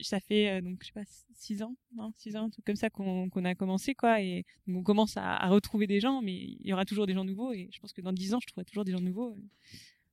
ça 0.00 0.20
fait 0.20 0.48
euh, 0.50 0.60
donc 0.62 0.78
je 0.80 0.86
sais 0.86 0.92
pas 0.92 1.04
six 1.34 1.62
ans, 1.62 1.76
non, 1.94 2.12
six 2.16 2.34
ans, 2.36 2.46
un 2.46 2.50
truc 2.50 2.64
comme 2.64 2.76
ça 2.76 2.88
qu'on 2.90 3.28
a 3.44 3.54
commencé 3.54 3.94
quoi, 3.94 4.20
et 4.22 4.44
on 4.66 4.82
commence 4.82 5.16
à, 5.18 5.36
à 5.36 5.48
retrouver 5.48 5.86
des 5.86 6.00
gens, 6.00 6.22
mais 6.22 6.32
il 6.34 6.66
y 6.66 6.72
aura 6.72 6.84
toujours 6.86 7.06
des 7.06 7.12
gens 7.14 7.24
nouveaux, 7.24 7.52
et 7.52 7.68
je 7.72 7.78
pense 7.80 7.92
que 7.92 8.00
dans 8.00 8.12
dix 8.12 8.32
ans, 8.34 8.38
je 8.40 8.46
trouverai 8.46 8.64
toujours 8.64 8.84
des 8.84 8.92
gens 8.92 9.00
nouveaux. 9.00 9.36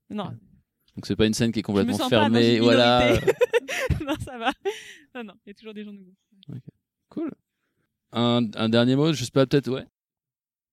Non, 0.10 0.26
Donc 0.96 1.06
c'est 1.06 1.16
pas 1.16 1.26
une 1.26 1.34
scène 1.34 1.52
qui 1.54 1.60
est 1.60 1.64
complètement 1.64 1.98
fermée, 2.10 2.60
voilà. 2.60 3.14
non, 4.06 4.16
ça 4.26 4.38
va. 4.38 4.52
Non, 5.16 5.24
non, 5.24 5.34
il 5.46 5.50
y 5.50 5.52
a 5.52 5.54
toujours 5.54 5.74
des 5.74 5.84
gens 5.86 5.94
nouveaux. 5.94 6.14
Cool. 7.10 7.32
Un, 8.12 8.48
un 8.56 8.70
dernier 8.70 8.96
mot, 8.96 9.14
je 9.14 9.24
sais 9.24 9.32
pas, 9.32 9.46
peut-être, 9.46 9.70
ouais. 9.70 9.86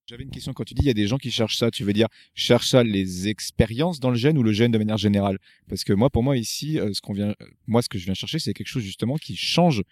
J'avais 0.06 0.22
une 0.22 0.30
question 0.30 0.54
quand 0.54 0.64
tu 0.64 0.72
dis 0.72 0.82
il 0.82 0.87
y 0.87 0.90
a 0.90 0.94
des 0.94 1.06
gens 1.06 1.18
qui 1.18 1.30
cherchent 1.30 1.58
ça, 1.58 1.70
tu 1.70 1.84
veux 1.84 1.92
dire 1.92 2.08
cherchent 2.34 2.70
ça 2.70 2.82
les 2.82 3.28
expériences 3.28 4.00
dans 4.00 4.08
le 4.08 4.16
gène 4.16 4.38
ou 4.38 4.42
le 4.42 4.52
gène 4.52 4.72
de 4.72 4.78
manière 4.78 4.96
générale? 4.96 5.38
Parce 5.68 5.84
que 5.84 5.92
moi, 5.92 6.08
pour 6.08 6.22
moi 6.22 6.38
ici, 6.38 6.80
euh, 6.80 6.94
ce 6.94 7.02
qu'on 7.02 7.12
vient, 7.12 7.34
euh, 7.42 7.46
moi 7.66 7.82
ce 7.82 7.90
que 7.90 7.98
je 7.98 8.06
viens 8.06 8.14
chercher, 8.14 8.38
c'est 8.38 8.54
quelque 8.54 8.68
chose 8.68 8.82
justement 8.82 9.16
qui 9.16 9.37
change 9.37 9.82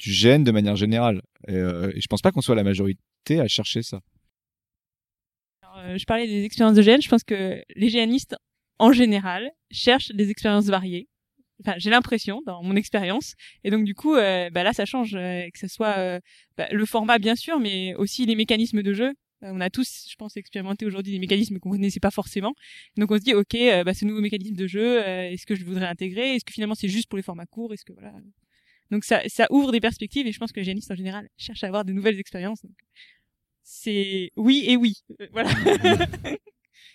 du 0.00 0.12
gène 0.12 0.42
de 0.42 0.50
manière 0.50 0.74
générale. 0.74 1.22
Et, 1.46 1.54
euh, 1.54 1.92
et 1.94 2.00
je 2.00 2.06
pense 2.08 2.22
pas 2.22 2.32
qu'on 2.32 2.40
soit 2.40 2.56
la 2.56 2.64
majorité 2.64 3.38
à 3.38 3.46
chercher 3.46 3.84
ça. 3.84 4.00
Alors, 5.62 5.78
euh, 5.78 5.96
je 5.96 6.04
parlais 6.06 6.26
des 6.26 6.42
expériences 6.44 6.76
de 6.76 6.82
GN. 6.82 7.00
Je 7.00 7.08
pense 7.08 7.22
que 7.22 7.62
les 7.76 7.88
GNistes 7.88 8.34
en 8.82 8.92
général, 8.92 9.52
cherchent 9.70 10.10
des 10.10 10.30
expériences 10.30 10.66
variées. 10.66 11.08
Enfin, 11.64 11.74
j'ai 11.78 11.90
l'impression 11.90 12.42
dans 12.46 12.62
mon 12.62 12.76
expérience. 12.76 13.34
Et 13.64 13.70
donc 13.70 13.84
du 13.84 13.94
coup, 13.94 14.14
euh, 14.14 14.50
bah 14.50 14.62
là, 14.62 14.72
ça 14.72 14.84
change, 14.84 15.14
euh, 15.14 15.48
que 15.52 15.58
ce 15.58 15.68
soit 15.68 15.96
euh, 15.98 16.20
bah, 16.56 16.68
le 16.72 16.84
format 16.86 17.18
bien 17.18 17.36
sûr, 17.36 17.60
mais 17.60 17.94
aussi 17.96 18.26
les 18.26 18.34
mécanismes 18.36 18.82
de 18.82 18.92
jeu. 18.92 19.08
Euh, 19.44 19.50
On 19.54 19.60
a 19.60 19.70
tous, 19.70 20.06
je 20.10 20.14
pense, 20.16 20.36
expérimenté 20.36 20.86
aujourd'hui 20.86 21.12
des 21.12 21.18
mécanismes 21.18 21.58
qu'on 21.58 21.70
connaissait 21.70 22.00
pas 22.00 22.10
forcément. 22.10 22.54
Donc 22.96 23.10
on 23.10 23.16
se 23.18 23.22
dit, 23.22 23.34
ok, 23.34 23.54
euh, 23.54 23.84
bah, 23.84 23.94
ce 23.94 24.04
nouveau 24.04 24.20
mécanisme 24.20 24.54
de 24.56 24.66
jeu, 24.66 25.00
est-ce 25.00 25.46
que 25.46 25.54
je 25.54 25.64
voudrais 25.64 25.86
intégrer? 25.86 26.36
Est-ce 26.36 26.44
que 26.44 26.52
finalement 26.52 26.74
c'est 26.74 26.88
juste 26.88 27.08
pour 27.08 27.16
les 27.16 27.22
formats 27.22 27.46
courts? 27.46 27.72
Est-ce 27.72 27.84
que 27.84 27.92
voilà 27.92 28.12
Donc 28.90 29.04
ça, 29.04 29.22
ça 29.28 29.46
ouvre 29.50 29.72
des 29.72 29.80
perspectives 29.80 30.26
et 30.26 30.32
je 30.32 30.38
pense 30.38 30.52
que 30.52 30.60
les 30.60 30.64
génistes 30.64 30.90
en 30.90 30.96
général 30.96 31.28
cherchent 31.36 31.64
à 31.64 31.68
avoir 31.68 31.84
de 31.84 31.92
nouvelles 31.92 32.18
expériences. 32.18 32.62
C'est 33.62 34.30
oui 34.36 34.64
et 34.66 34.76
oui. 34.76 34.94
Euh, 35.20 35.26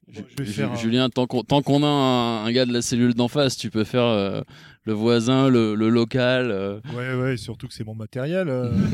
voilà. 0.08 0.28
je 0.38 0.44
vais 0.44 0.50
faire 0.50 0.72
un- 0.72 0.76
Julien, 0.76 1.10
tant 1.10 1.28
qu'on 1.28 1.84
a 1.84 1.88
un, 1.88 2.46
un 2.46 2.52
gars 2.52 2.66
de 2.66 2.74
la 2.74 2.82
cellule 2.82 3.14
d'en 3.14 3.28
face, 3.28 3.58
tu 3.58 3.70
peux 3.70 3.84
faire 3.84 4.04
euh, 4.06 4.42
le 4.86 4.94
voisin, 4.94 5.50
le, 5.50 5.76
le 5.76 5.90
local. 5.90 6.52
euh. 6.52 6.80
Ouais, 6.96 7.14
ouais, 7.14 7.38
surtout 7.38 7.68
que 7.68 7.74
c'est 7.74 7.84
mon 7.86 7.96
matériel. 7.96 8.48
euh. 8.50 8.72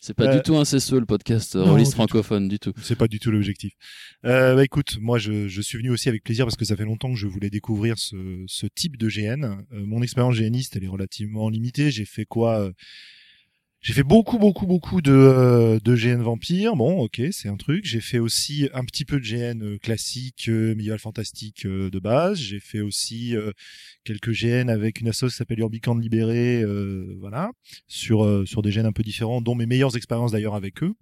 C'est 0.00 0.14
pas 0.14 0.28
du 0.36 0.42
tout 0.42 0.56
incestueux 0.56 1.00
le 1.00 1.06
podcast 1.06 1.56
tout. 1.90 1.90
francophone 1.96 2.46
du 2.46 2.60
tout. 2.60 2.72
C'est 2.80 2.94
pas 2.96 3.08
du 3.08 3.18
tout 3.18 3.32
l'objectif. 3.32 3.72
Bah 4.22 4.62
écoute, 4.64 4.96
moi 5.00 5.18
je, 5.18 5.48
je 5.48 5.60
suis 5.60 5.76
venu 5.76 5.90
aussi 5.90 6.08
avec 6.08 6.22
plaisir 6.22 6.46
parce 6.46 6.54
que 6.56 6.64
ça 6.64 6.76
fait 6.76 6.84
longtemps 6.84 7.10
que 7.10 7.18
je 7.18 7.26
voulais 7.26 7.50
découvrir 7.50 7.98
ce, 7.98 8.44
ce 8.46 8.66
type 8.68 8.96
de 8.96 9.08
GN. 9.08 9.56
Mon 9.72 10.00
expérience 10.00 10.36
GNiste, 10.38 10.76
elle 10.76 10.84
est 10.84 10.88
relativement 10.88 11.48
limitée. 11.50 11.90
J'ai 11.90 12.04
fait 12.04 12.24
quoi 12.26 12.70
J'ai 13.80 13.92
fait 13.92 14.02
beaucoup, 14.02 14.38
beaucoup, 14.38 14.66
beaucoup 14.66 15.00
de, 15.00 15.12
euh, 15.12 15.78
de 15.78 15.94
GN 15.94 16.20
Vampire. 16.20 16.74
Bon, 16.74 16.98
ok, 16.98 17.22
c'est 17.30 17.48
un 17.48 17.56
truc. 17.56 17.84
J'ai 17.84 18.00
fait 18.00 18.18
aussi 18.18 18.68
un 18.74 18.84
petit 18.84 19.04
peu 19.04 19.20
de 19.20 19.24
GN 19.24 19.62
euh, 19.62 19.78
classique, 19.78 20.46
euh, 20.48 20.74
médiéval 20.74 20.98
fantastique 20.98 21.64
euh, 21.64 21.88
de 21.88 21.98
base. 22.00 22.38
J'ai 22.38 22.58
fait 22.58 22.80
aussi 22.80 23.36
euh, 23.36 23.52
quelques 24.02 24.32
GN 24.32 24.68
avec 24.68 25.00
une 25.00 25.08
association 25.08 25.28
qui 25.28 25.36
s'appelle 25.36 25.60
Urbican 25.60 25.94
Libéré, 25.94 26.60
euh, 26.62 27.14
voilà, 27.20 27.52
sur 27.86 28.46
sur 28.48 28.62
des 28.62 28.72
GN 28.72 28.84
un 28.84 28.92
peu 28.92 29.04
différents, 29.04 29.40
dont 29.40 29.54
mes 29.54 29.66
meilleures 29.66 29.96
expériences 29.96 30.32
d'ailleurs 30.32 30.56
avec 30.56 30.82
eux. 30.82 30.94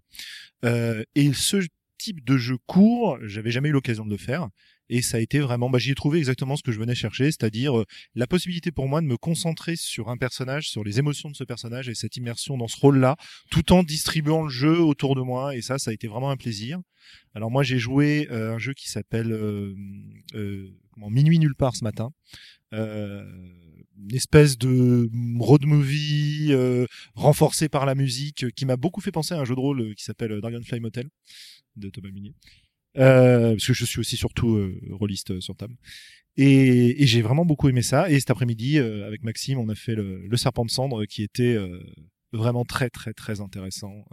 Et 1.15 1.33
ce 1.33 1.59
type 1.99 2.25
de 2.25 2.37
jeu 2.37 2.59
court, 2.67 3.19
j'avais 3.23 3.51
jamais 3.51 3.71
eu 3.71 3.73
l'occasion 3.73 4.05
de 4.05 4.11
le 4.11 4.17
faire. 4.19 4.49
Et 4.89 5.03
ça 5.03 5.17
a 5.17 5.21
été 5.21 5.41
vraiment, 5.41 5.71
bah, 5.71 5.79
j'y 5.79 5.91
ai 5.91 5.95
trouvé 5.95 6.19
exactement 6.19 6.57
ce 6.57 6.63
que 6.63 6.73
je 6.73 6.79
venais 6.79 6.95
chercher, 6.95 7.25
c'est-à-dire 7.27 7.79
euh, 7.79 7.85
la 8.15 8.27
possibilité 8.27 8.71
pour 8.73 8.89
moi 8.89 9.01
de 9.01 9.07
me 9.07 9.17
concentrer 9.17 9.77
sur 9.77 10.09
un 10.09 10.17
personnage, 10.17 10.69
sur 10.69 10.85
les 10.85 10.99
émotions 10.99 11.31
de 11.31 11.37
ce 11.37 11.45
personnage 11.45 11.89
et 11.89 11.95
cette 11.95 12.17
immersion 12.17 12.57
dans 12.57 12.69
ce 12.69 12.79
rôle-là, 12.79 13.17
tout 13.51 13.73
en 13.73 13.83
distribuant 13.83 14.45
le 14.45 14.51
jeu 14.51 14.81
autour 14.81 15.15
de 15.15 15.23
moi. 15.23 15.57
Et 15.57 15.63
ça, 15.63 15.79
ça 15.79 15.91
a 15.91 15.95
été 15.95 16.07
vraiment 16.07 16.31
un 16.31 16.37
plaisir. 16.37 16.81
Alors 17.35 17.51
moi, 17.51 17.63
j'ai 17.63 17.79
joué 17.79 18.29
euh, 18.31 18.55
un 18.55 18.59
jeu 18.59 18.73
qui 18.75 18.89
s'appelle 18.89 19.33
euh, 19.33 19.75
euh, 20.35 20.71
Minuit 20.97 21.39
nulle 21.39 21.55
part 21.55 21.77
ce 21.77 21.85
matin. 21.85 22.11
Euh, 22.73 23.25
une 23.99 24.15
espèce 24.15 24.59
de 24.59 25.09
road 25.39 25.65
movie 25.65 26.49
euh, 26.51 26.87
renforcé 27.15 27.69
par 27.69 27.87
la 27.87 27.95
musique 27.95 28.51
qui 28.55 28.67
m'a 28.67 28.77
beaucoup 28.77 29.01
fait 29.01 29.13
penser 29.13 29.35
à 29.35 29.39
un 29.39 29.45
jeu 29.45 29.55
de 29.55 29.61
rôle 29.61 29.95
qui 29.95 30.05
s'appelle 30.05 30.41
Dragonfly 30.41 30.81
Motel 30.81 31.09
de 31.77 31.89
Thomas 31.91 32.11
Munier. 32.11 32.35
Euh, 32.99 33.51
parce 33.51 33.67
que 33.67 33.75
je 33.75 33.85
suis 33.85 34.01
aussi 34.01 34.17
surtout 34.17 34.57
euh, 34.57 34.81
rôliste 34.91 35.33
euh, 35.33 35.41
sur 35.41 35.57
table. 35.57 35.77
Et, 36.37 37.03
et 37.03 37.07
j'ai 37.07 37.23
vraiment 37.23 37.45
beaucoup 37.45 37.69
aimé 37.69 37.83
ça. 37.83 38.11
Et 38.11 38.19
cet 38.19 38.31
après-midi, 38.31 38.79
euh, 38.79 39.07
avec 39.07 39.23
Maxime, 39.23 39.59
on 39.59 39.69
a 39.69 39.75
fait 39.75 39.95
le, 39.95 40.27
le 40.27 40.37
Serpent 40.37 40.65
de 40.65 40.71
Cendre 40.71 41.05
qui 41.07 41.23
était 41.23 41.57
vraiment 42.33 42.65
très 42.65 42.91
très 42.91 43.15
très 43.15 43.41
intéressant 43.41 44.05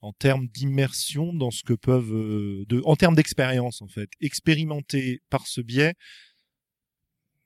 en 0.00 0.12
termes 0.12 0.46
d'immersion 0.48 1.34
dans 1.34 1.50
ce 1.50 1.62
que 1.62 1.74
peuvent, 1.74 2.64
de, 2.66 2.80
en 2.84 2.96
termes 2.96 3.16
d'expérience 3.16 3.82
en 3.82 3.88
fait, 3.88 4.08
expérimenter 4.20 5.20
par 5.28 5.46
ce 5.46 5.60
biais 5.60 5.94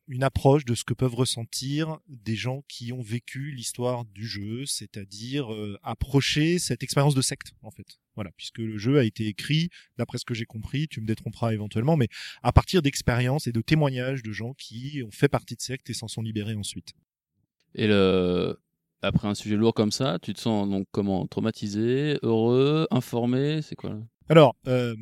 une 0.09 0.23
approche 0.23 0.65
de 0.65 0.75
ce 0.75 0.85
que 0.85 0.95
peuvent 0.95 1.15
ressentir 1.15 1.99
des 2.09 2.37
gens 2.37 2.63
qui 2.69 2.93
ont 2.93 3.03
vécu 3.03 3.53
l'histoire 3.53 4.05
du 4.05 4.27
jeu, 4.27 4.67
c'est-à-dire 4.67 5.53
euh, 5.53 5.79
approcher 5.83 6.59
cette 6.59 6.83
expérience 6.83 7.15
de 7.15 7.23
secte 7.23 7.53
en 7.63 7.71
fait. 7.71 7.99
Voilà, 8.15 8.31
puisque 8.37 8.59
le 8.59 8.77
jeu 8.77 8.99
a 8.99 9.05
été 9.05 9.27
écrit, 9.27 9.71
d'après 9.97 10.19
ce 10.19 10.25
que 10.25 10.35
j'ai 10.35 10.45
compris, 10.45 10.87
tu 10.89 11.01
me 11.01 11.07
détromperas 11.07 11.53
éventuellement, 11.53 11.97
mais 11.97 12.09
à 12.43 12.53
partir 12.53 12.83
d'expériences 12.83 13.47
et 13.47 13.53
de 13.53 13.61
témoignages 13.61 14.23
de 14.23 14.33
gens 14.33 14.53
qui 14.55 15.03
ont 15.07 15.11
fait 15.11 15.29
partie 15.29 15.57
de 15.57 15.63
sectes 15.63 15.89
et 15.89 15.95
s'en 15.95 16.09
sont 16.09 16.23
libérés 16.23 16.55
ensuite. 16.55 16.93
Et 17.75 17.87
le 17.87 18.59
après 19.05 19.27
un 19.27 19.35
sujet 19.35 19.57
lourd 19.57 19.75
comme 19.75 19.91
ça, 19.91 20.19
tu 20.23 20.33
te 20.33 20.41
sens 20.41 20.69
donc 20.71 20.87
comment 20.93 21.27
traumatisé, 21.27 22.19
heureux, 22.23 22.87
informé, 22.93 23.61
c'est 23.61 23.75
quoi? 23.75 23.99
Alors, 24.29 24.57
euh, 24.69 24.95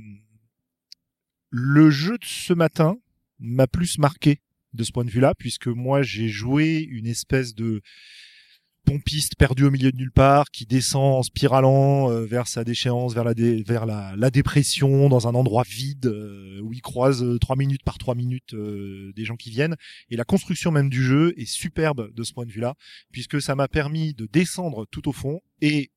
le 1.51 1.91
jeu 1.91 2.17
de 2.17 2.25
ce 2.25 2.55
matin 2.55 2.97
m'a 3.39 3.67
plus 3.67 3.99
marqué 3.99 4.41
de 4.73 4.85
ce 4.85 4.93
point 4.93 5.05
de 5.05 5.11
vue-là, 5.11 5.35
puisque 5.37 5.67
moi 5.67 6.03
j'ai 6.03 6.29
joué 6.29 6.79
une 6.79 7.07
espèce 7.07 7.55
de 7.55 7.83
pompiste 8.91 9.37
perdu 9.37 9.67
au 9.67 9.71
milieu 9.71 9.93
de 9.93 9.97
nulle 9.97 10.11
part, 10.11 10.51
qui 10.51 10.67
descend 10.67 11.19
en 11.19 11.23
spiralant 11.23 12.11
euh, 12.11 12.25
vers 12.25 12.49
sa 12.49 12.65
déchéance, 12.65 13.15
vers 13.15 13.23
la 13.25 14.31
dépression, 14.33 15.09
dans 15.09 15.29
un 15.29 15.35
endroit 15.37 15.63
vide 15.63 16.07
euh, 16.07 16.61
où 16.61 16.73
il 16.73 16.83
croise 16.83 17.23
euh, 17.23 17.39
trois 17.39 17.55
minutes 17.55 17.85
par 17.85 17.99
trois 17.99 18.17
minutes 18.17 18.53
des 18.53 19.25
gens 19.25 19.37
qui 19.37 19.51
viennent. 19.51 19.77
Et 20.11 20.17
la 20.17 20.25
construction 20.25 20.73
même 20.73 20.91
du 20.91 21.05
jeu 21.05 21.35
est 21.37 21.47
superbe 21.47 22.13
de 22.13 22.25
ce 22.25 22.33
point 22.33 22.47
de 22.47 22.51
vue-là, 22.51 22.75
puisque 23.13 23.41
ça 23.41 23.55
m'a 23.55 23.69
permis 23.69 24.13
de 24.13 24.27
descendre 24.27 24.87
tout 24.91 25.09
au 25.09 25.13
fond 25.13 25.41
et 25.61 25.91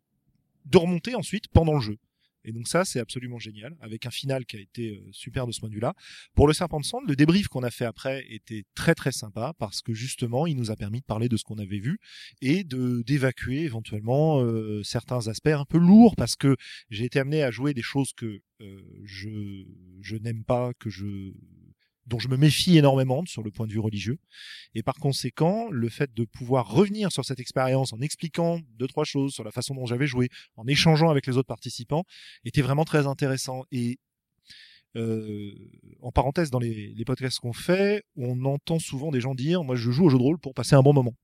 de 0.65 0.77
remonter 0.77 1.15
ensuite 1.15 1.47
pendant 1.47 1.73
le 1.73 1.81
jeu. 1.81 1.97
Et 2.45 2.51
donc 2.51 2.67
ça, 2.67 2.85
c'est 2.85 2.99
absolument 2.99 3.39
génial, 3.39 3.75
avec 3.81 4.05
un 4.05 4.11
final 4.11 4.45
qui 4.45 4.57
a 4.57 4.59
été 4.59 4.91
euh, 4.91 5.09
super 5.11 5.47
de 5.47 5.51
ce 5.51 5.59
point 5.59 5.69
de 5.69 5.73
vue-là. 5.73 5.93
Pour 6.35 6.47
le 6.47 6.53
Serpent 6.53 6.79
de 6.79 6.85
Cendre, 6.85 7.07
le 7.07 7.15
débrief 7.15 7.47
qu'on 7.47 7.63
a 7.63 7.71
fait 7.71 7.85
après 7.85 8.25
était 8.29 8.63
très 8.75 8.95
très 8.95 9.11
sympa, 9.11 9.53
parce 9.57 9.81
que 9.81 9.93
justement, 9.93 10.47
il 10.47 10.55
nous 10.55 10.71
a 10.71 10.75
permis 10.75 10.99
de 10.99 11.05
parler 11.05 11.29
de 11.29 11.37
ce 11.37 11.43
qu'on 11.43 11.57
avait 11.57 11.79
vu 11.79 11.99
et 12.41 12.63
de 12.63 13.01
d'évacuer 13.05 13.61
éventuellement 13.61 14.41
euh, 14.41 14.83
certains 14.83 15.27
aspects 15.27 15.47
un 15.47 15.65
peu 15.65 15.77
lourds, 15.77 16.15
parce 16.15 16.35
que 16.35 16.55
j'ai 16.89 17.05
été 17.05 17.19
amené 17.19 17.43
à 17.43 17.51
jouer 17.51 17.73
des 17.73 17.81
choses 17.81 18.13
que 18.13 18.41
euh, 18.61 18.81
je 19.03 19.65
je 20.01 20.15
n'aime 20.17 20.43
pas, 20.43 20.73
que 20.79 20.89
je 20.89 21.31
dont 22.05 22.19
je 22.19 22.27
me 22.27 22.37
méfie 22.37 22.77
énormément 22.77 23.25
sur 23.25 23.43
le 23.43 23.51
point 23.51 23.67
de 23.67 23.71
vue 23.71 23.79
religieux. 23.79 24.17
Et 24.75 24.83
par 24.83 24.95
conséquent, 24.95 25.69
le 25.69 25.89
fait 25.89 26.13
de 26.13 26.25
pouvoir 26.25 26.69
revenir 26.69 27.11
sur 27.11 27.25
cette 27.25 27.39
expérience 27.39 27.93
en 27.93 28.01
expliquant 28.01 28.59
deux, 28.77 28.87
trois 28.87 29.05
choses 29.05 29.33
sur 29.33 29.43
la 29.43 29.51
façon 29.51 29.75
dont 29.75 29.85
j'avais 29.85 30.07
joué, 30.07 30.29
en 30.55 30.67
échangeant 30.67 31.09
avec 31.09 31.27
les 31.27 31.37
autres 31.37 31.47
participants, 31.47 32.03
était 32.43 32.61
vraiment 32.61 32.85
très 32.85 33.07
intéressant. 33.07 33.63
Et 33.71 33.99
euh, 34.95 35.53
en 36.01 36.11
parenthèse, 36.11 36.51
dans 36.51 36.59
les, 36.59 37.03
podcasts 37.05 37.39
qu'on 37.39 37.53
fait, 37.53 38.03
on 38.15 38.45
entend 38.45 38.79
souvent 38.79 39.11
des 39.11 39.21
gens 39.21 39.35
dire, 39.35 39.63
moi 39.63 39.75
je 39.75 39.91
joue 39.91 40.05
au 40.05 40.09
jeu 40.09 40.17
de 40.17 40.23
rôle 40.23 40.39
pour 40.39 40.53
passer 40.53 40.75
un 40.75 40.83
bon 40.83 40.93
moment. 40.93 41.15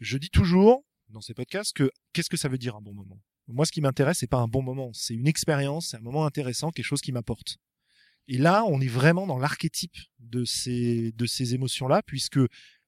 Je 0.00 0.18
dis 0.18 0.30
toujours 0.30 0.84
dans 1.08 1.20
ces 1.20 1.34
podcasts 1.34 1.72
que 1.72 1.90
qu'est-ce 2.12 2.28
que 2.28 2.36
ça 2.36 2.48
veut 2.48 2.58
dire 2.58 2.76
un 2.76 2.82
bon 2.82 2.92
moment? 2.92 3.20
Moi, 3.46 3.66
ce 3.66 3.72
qui 3.72 3.82
m'intéresse, 3.82 4.18
c'est 4.18 4.26
pas 4.26 4.38
un 4.38 4.48
bon 4.48 4.62
moment, 4.62 4.90
c'est 4.94 5.14
une 5.14 5.26
expérience, 5.26 5.88
c'est 5.88 5.98
un 5.98 6.00
moment 6.00 6.24
intéressant, 6.24 6.70
quelque 6.70 6.86
chose 6.86 7.02
qui 7.02 7.12
m'apporte. 7.12 7.58
Et 8.28 8.38
là, 8.38 8.64
on 8.66 8.80
est 8.80 8.88
vraiment 8.88 9.26
dans 9.26 9.38
l'archétype 9.38 9.96
de 10.18 10.44
ces 10.44 11.12
de 11.12 11.26
ces 11.26 11.54
émotions-là, 11.54 12.02
puisque 12.02 12.38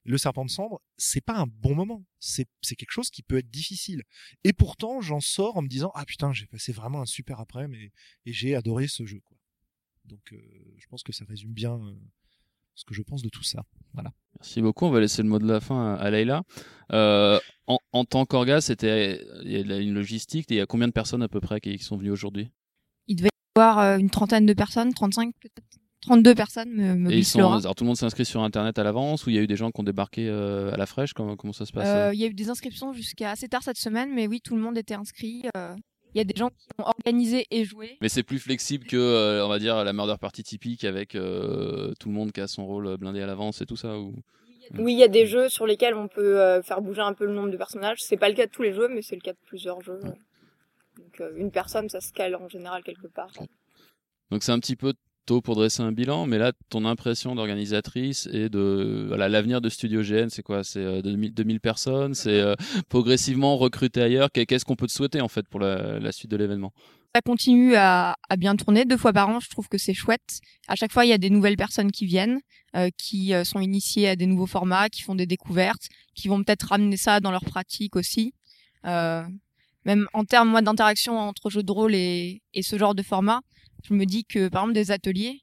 le 0.07 0.19
serpent 0.19 0.45
de 0.45 0.51
cendre, 0.51 0.81
c'est 0.97 1.21
pas 1.21 1.37
un 1.37 1.47
bon 1.47 1.75
moment. 1.75 2.05
C'est 2.21 2.47
quelque 2.77 2.93
chose 2.93 3.11
qui 3.11 3.23
peut 3.23 3.39
être 3.39 3.51
difficile. 3.51 4.03
Et 4.45 4.53
pourtant, 4.53 5.01
j'en 5.01 5.21
sors 5.21 5.57
en 5.57 5.63
me 5.63 5.69
disant 5.69 5.91
ah 5.95 6.05
putain, 6.05 6.33
j'ai 6.33 6.47
passé 6.47 6.73
vraiment 6.73 7.03
un 7.03 7.07
super 7.07 7.41
après, 7.41 7.69
mais 7.69 7.93
et 8.25 8.33
j'ai 8.33 8.55
adoré 8.55 8.89
ce 8.89 9.05
jeu. 9.05 9.21
Quoi. 9.25 9.37
Donc, 10.05 10.33
euh, 10.33 10.39
je 10.79 10.87
pense 10.89 11.03
que 11.03 11.13
ça 11.13 11.25
résume 11.25 11.53
bien 11.53 11.75
euh, 11.75 11.95
ce 12.75 12.85
que 12.85 12.95
je 12.95 13.03
pense 13.03 13.23
de 13.23 13.29
tout 13.29 13.43
ça. 13.43 13.65
Voilà. 13.95 14.13
Merci 14.39 14.63
beaucoup. 14.63 14.87
On 14.87 14.91
va 14.91 15.01
laisser 15.01 15.23
le 15.23 15.29
mot 15.29 15.39
de 15.39 15.47
la 15.47 15.61
fin 15.61 15.95
à, 15.95 16.11
Leïla. 16.11 16.43
Euh, 16.93 17.41
en, 17.67 17.79
en 17.93 18.05
tant 18.05 18.27
qu'orga, 18.27 18.61
c'était 18.61 19.25
il 19.43 19.51
y 19.51 19.73
a 19.73 19.79
une 19.79 19.95
logistique. 19.95 20.47
Il 20.51 20.57
y 20.57 20.61
a 20.61 20.67
combien 20.67 20.87
de 20.87 20.93
personnes 20.93 21.23
à 21.23 21.29
peu 21.29 21.41
près 21.41 21.61
qui 21.61 21.79
sont 21.79 21.97
venues 21.97 22.11
aujourd'hui? 22.11 22.51
Il 23.57 23.61
devait 23.61 23.67
y 23.67 23.71
avoir 23.71 23.79
euh, 23.79 23.99
une 23.99 24.11
trentaine 24.11 24.47
de 24.47 24.53
personnes, 24.53 24.93
35 24.93 25.33
peut-être. 25.41 25.67
32 26.03 26.35
personnes, 26.37 26.71
me, 26.71 26.95
me 26.95 27.11
Et 27.11 27.15
ils 27.15 27.17
glisse 27.17 27.33
sont, 27.33 27.41
Laura. 27.41 27.57
alors 27.59 27.75
tout 27.75 27.83
le 27.83 27.89
monde 27.89 27.97
s'est 27.97 28.05
inscrit 28.07 28.25
sur 28.25 28.41
internet 28.43 28.79
à 28.79 28.85
l'avance 28.85 29.27
ou 29.27 29.31
il 29.31 29.37
y 29.37 29.39
a 29.39 29.43
eu 29.43 29.49
des 29.49 29.57
gens 29.57 29.71
qui 29.73 29.81
ont 29.81 29.85
débarqué 29.85 30.29
euh, 30.29 30.71
à 30.73 30.77
la 30.77 30.87
fraîche? 30.87 31.13
Comment, 31.15 31.35
comment 31.37 31.53
ça 31.53 31.67
se 31.67 31.73
passe? 31.73 31.89
Euh, 31.89 32.11
Il 32.15 32.21
y 32.21 32.25
a 32.25 32.29
eu 32.29 32.35
des 32.35 32.49
inscriptions 32.49 32.93
jusqu'à 32.93 33.31
assez 33.33 33.49
tard 33.49 33.63
cette 33.65 33.79
semaine, 33.79 34.11
mais 34.15 34.29
oui, 34.29 34.41
tout 34.41 34.55
le 34.55 34.63
monde 34.63 34.79
était 34.79 34.95
inscrit. 34.95 35.43
euh, 35.57 35.75
Il 36.15 36.19
y 36.19 36.21
a 36.21 36.25
des 36.25 36.37
gens 36.37 36.51
qui 36.51 36.67
ont 36.79 36.85
organisé 36.85 37.47
et 37.51 37.65
joué. 37.65 37.97
Mais 38.01 38.09
c'est 38.09 38.23
plus 38.23 38.39
flexible 38.39 38.87
que, 38.87 38.97
euh, 38.97 39.45
on 39.45 39.49
va 39.49 39.59
dire, 39.59 39.83
la 39.83 39.93
murder 39.93 40.15
party 40.21 40.45
typique 40.45 40.85
avec 40.85 41.17
euh, 41.17 41.93
tout 41.99 42.09
le 42.09 42.15
monde 42.15 42.31
qui 42.31 42.41
a 42.41 42.47
son 42.47 42.67
rôle 42.67 42.97
blindé 42.99 43.21
à 43.21 43.27
l'avance 43.27 43.61
et 43.63 43.67
tout 43.67 43.77
ça. 43.77 43.99
Ou... 43.99 44.15
Oui, 44.79 44.93
il 44.93 44.99
y 44.99 45.03
a 45.03 45.09
des 45.09 45.27
jeux 45.27 45.49
sur 45.49 45.67
lesquels 45.67 45.95
on 45.95 46.07
peut 46.07 46.41
euh, 46.41 46.63
faire 46.63 46.83
bouger 46.83 47.01
un 47.01 47.15
peu 47.15 47.25
le 47.27 47.35
nombre 47.35 47.51
de 47.51 47.57
personnages. 47.57 47.99
C'est 48.01 48.17
pas 48.17 48.29
le 48.29 48.37
cas 48.37 48.47
de 48.47 48.53
tous 48.53 48.63
les 48.63 48.75
jeux, 48.75 48.89
mais 48.89 49.03
c'est 49.03 49.17
le 49.17 49.23
cas 49.23 49.33
de 49.33 49.39
plusieurs 49.47 49.81
jeux. 49.81 50.01
Donc 50.99 51.21
euh, 51.21 51.33
une 51.37 51.51
personne, 51.51 51.89
ça 51.89 52.01
se 52.01 52.13
cale 52.13 52.35
en 52.37 52.49
général 52.49 52.83
quelque 52.83 53.07
part. 53.07 53.31
Donc 54.31 54.43
c'est 54.43 54.53
un 54.53 54.59
petit 54.59 54.77
peu 54.77 54.95
tôt 55.27 55.41
pour 55.41 55.57
dresser 55.57 55.83
un 55.83 55.93
bilan, 55.93 56.27
mais 56.27 56.39
là, 56.39 56.53
ton 56.69 56.85
impression 56.85 57.35
d'organisatrice 57.35 58.29
et 58.33 58.49
de 58.49 59.05
voilà, 59.09 59.29
l'avenir 59.29 59.61
de 59.61 59.69
Studio 59.69 60.03
GN, 60.03 60.29
c'est 60.31 60.43
quoi? 60.43 60.63
C'est 60.65 60.81
euh, 60.81 61.03
2000, 61.03 61.35
2000 61.35 61.61
personnes? 61.61 62.15
C'est 62.15 62.41
euh, 62.41 62.55
progressivement 62.89 63.57
recruter 63.57 64.03
ailleurs? 64.03 64.31
Qu'est- 64.33 64.47
Qu'est-ce 64.47 64.65
qu'on 64.65 64.77
peut 64.77 64.87
te 64.87 64.93
souhaiter 64.93 65.21
en 65.21 65.29
fait 65.29 65.47
pour 65.49 65.61
la, 65.61 65.99
la 65.99 66.13
suite 66.13 66.31
de 66.31 66.37
l'événement? 66.37 66.73
Ça 67.15 67.23
continue 67.23 67.75
à, 67.77 68.17
à 68.29 68.37
bien 68.37 68.55
tourner 68.57 68.85
deux 68.85 68.97
fois 68.99 69.13
par 69.13 69.29
an. 69.29 69.41
Je 69.41 69.49
trouve 69.49 69.69
que 69.69 69.79
c'est 69.79 69.95
chouette. 69.95 70.41
À 70.69 70.77
chaque 70.77 70.93
fois, 70.93 71.05
il 71.05 71.09
y 71.09 71.13
a 71.15 71.19
des 71.19 71.31
nouvelles 71.31 71.57
personnes 71.57 71.91
qui 71.91 72.05
viennent, 72.07 72.41
euh, 72.77 72.91
qui 72.97 73.33
euh, 73.35 73.43
sont 73.43 73.61
initiées 73.61 74.09
à 74.09 74.17
des 74.17 74.27
nouveaux 74.27 74.47
formats, 74.47 74.89
qui 74.91 75.03
font 75.03 75.15
des 75.15 75.27
découvertes, 75.27 75.89
qui 76.15 76.29
vont 76.29 76.43
peut-être 76.45 76.65
ramener 76.69 76.97
ça 76.97 77.21
dans 77.21 77.31
leur 77.31 77.45
pratique 77.45 77.97
aussi. 77.97 78.35
Euh, 78.85 79.25
même 79.87 80.09
en 80.13 80.25
termes 80.25 80.51
moi 80.51 80.61
d'interaction 80.61 81.19
entre 81.19 81.49
jeux 81.49 81.63
de 81.63 81.73
rôle 81.73 81.95
et, 81.95 82.43
et 82.53 82.63
ce 82.63 82.77
genre 82.77 82.95
de 82.95 83.03
format, 83.03 83.41
je 83.85 83.95
me 83.95 84.05
dis 84.05 84.25
que 84.25 84.49
par 84.49 84.65
exemple 84.65 84.75
des 84.75 84.91
ateliers, 84.91 85.43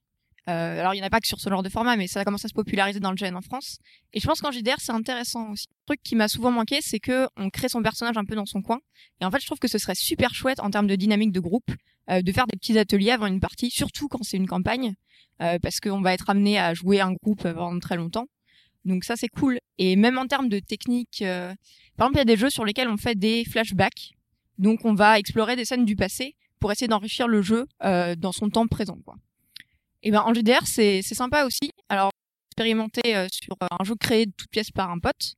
euh, 0.50 0.80
alors 0.80 0.94
il 0.94 0.98
n'y 0.98 1.04
en 1.04 1.08
a 1.08 1.10
pas 1.10 1.22
que 1.22 1.28
sur 1.28 1.40
ce 1.40 1.50
genre 1.50 1.64
de 1.64 1.70
format, 1.70 1.96
mais 1.96 2.08
ça 2.08 2.26
commence 2.26 2.44
à 2.44 2.50
se 2.50 2.54
populariser 2.54 3.00
dans 3.00 3.12
le 3.12 3.16
GN 3.16 3.36
en 3.36 3.42
France. 3.42 3.78
Et 4.12 4.20
je 4.20 4.28
pense 4.28 4.42
qu'en 4.42 4.52
JDR 4.52 4.76
c'est 4.80 4.92
intéressant 4.92 5.52
aussi. 5.52 5.68
Le 5.70 5.86
truc 5.86 6.04
qui 6.04 6.16
m'a 6.16 6.28
souvent 6.28 6.52
manqué, 6.52 6.80
c'est 6.82 7.00
que 7.00 7.28
on 7.38 7.50
crée 7.50 7.70
son 7.70 7.82
personnage 7.82 8.18
un 8.18 8.26
peu 8.26 8.36
dans 8.36 8.46
son 8.46 8.62
coin. 8.62 8.80
Et 9.22 9.26
en 9.26 9.32
fait, 9.32 9.40
je 9.40 9.46
trouve 9.46 9.60
que 9.60 9.70
ce 9.70 9.78
serait 9.78 9.96
super 9.96 10.36
chouette 10.36 10.60
en 10.60 10.70
termes 10.70 10.88
de 10.88 10.96
dynamique 10.96 11.32
de 11.32 11.40
groupe 11.40 11.72
euh, 12.10 12.22
de 12.22 12.32
faire 12.34 12.48
des 12.48 12.58
petits 12.58 12.78
ateliers 12.78 13.12
avant 13.12 13.28
une 13.28 13.40
partie, 13.40 13.72
surtout 13.72 14.10
quand 14.10 14.24
c'est 14.24 14.36
une 14.36 14.48
campagne, 14.48 14.94
euh, 15.42 15.58
parce 15.62 15.80
qu'on 15.80 16.02
va 16.02 16.14
être 16.14 16.30
amené 16.30 16.60
à 16.60 16.74
jouer 16.74 17.00
un 17.00 17.14
groupe 17.14 17.44
pendant 17.44 17.80
très 17.80 17.96
longtemps. 17.96 18.28
Donc 18.86 19.06
ça 19.06 19.16
c'est 19.16 19.30
cool. 19.30 19.60
Et 19.78 19.96
même 19.96 20.18
en 20.18 20.28
termes 20.28 20.50
de 20.50 20.60
technique, 20.60 21.22
euh, 21.22 21.54
par 21.96 22.08
exemple 22.08 22.16
il 22.16 22.20
y 22.20 22.22
a 22.22 22.36
des 22.36 22.38
jeux 22.38 22.50
sur 22.50 22.66
lesquels 22.66 22.90
on 22.90 22.98
fait 22.98 23.16
des 23.16 23.46
flashbacks. 23.46 24.13
Donc 24.58 24.86
on 24.86 24.94
va 24.94 25.20
explorer 25.20 25.56
des 25.56 25.66
scènes 25.66 25.86
du 25.86 25.96
passé 25.96 26.36
pour 26.60 26.72
essayer 26.72 26.88
d'enrichir 26.88 27.28
le 27.28 27.42
jeu 27.42 27.68
euh, 27.84 28.16
dans 28.16 28.32
son 28.32 28.50
temps 28.50 28.68
présent. 28.68 28.98
Quoi. 29.06 29.16
Et 30.04 30.12
ben 30.12 30.22
en 30.22 30.34
GDR 30.34 30.66
c'est 30.66 31.02
sympa 31.02 31.46
aussi. 31.46 31.72
Alors 31.90 32.12
expérimenté 32.52 33.16
euh, 33.16 33.28
sur 33.32 33.58
un 33.60 33.84
jeu 33.84 33.96
créé 33.96 34.28
de 34.28 34.32
toutes 34.32 34.52
pièces 34.52 34.72
par 34.72 34.92
un 34.92 35.00
pote, 35.00 35.36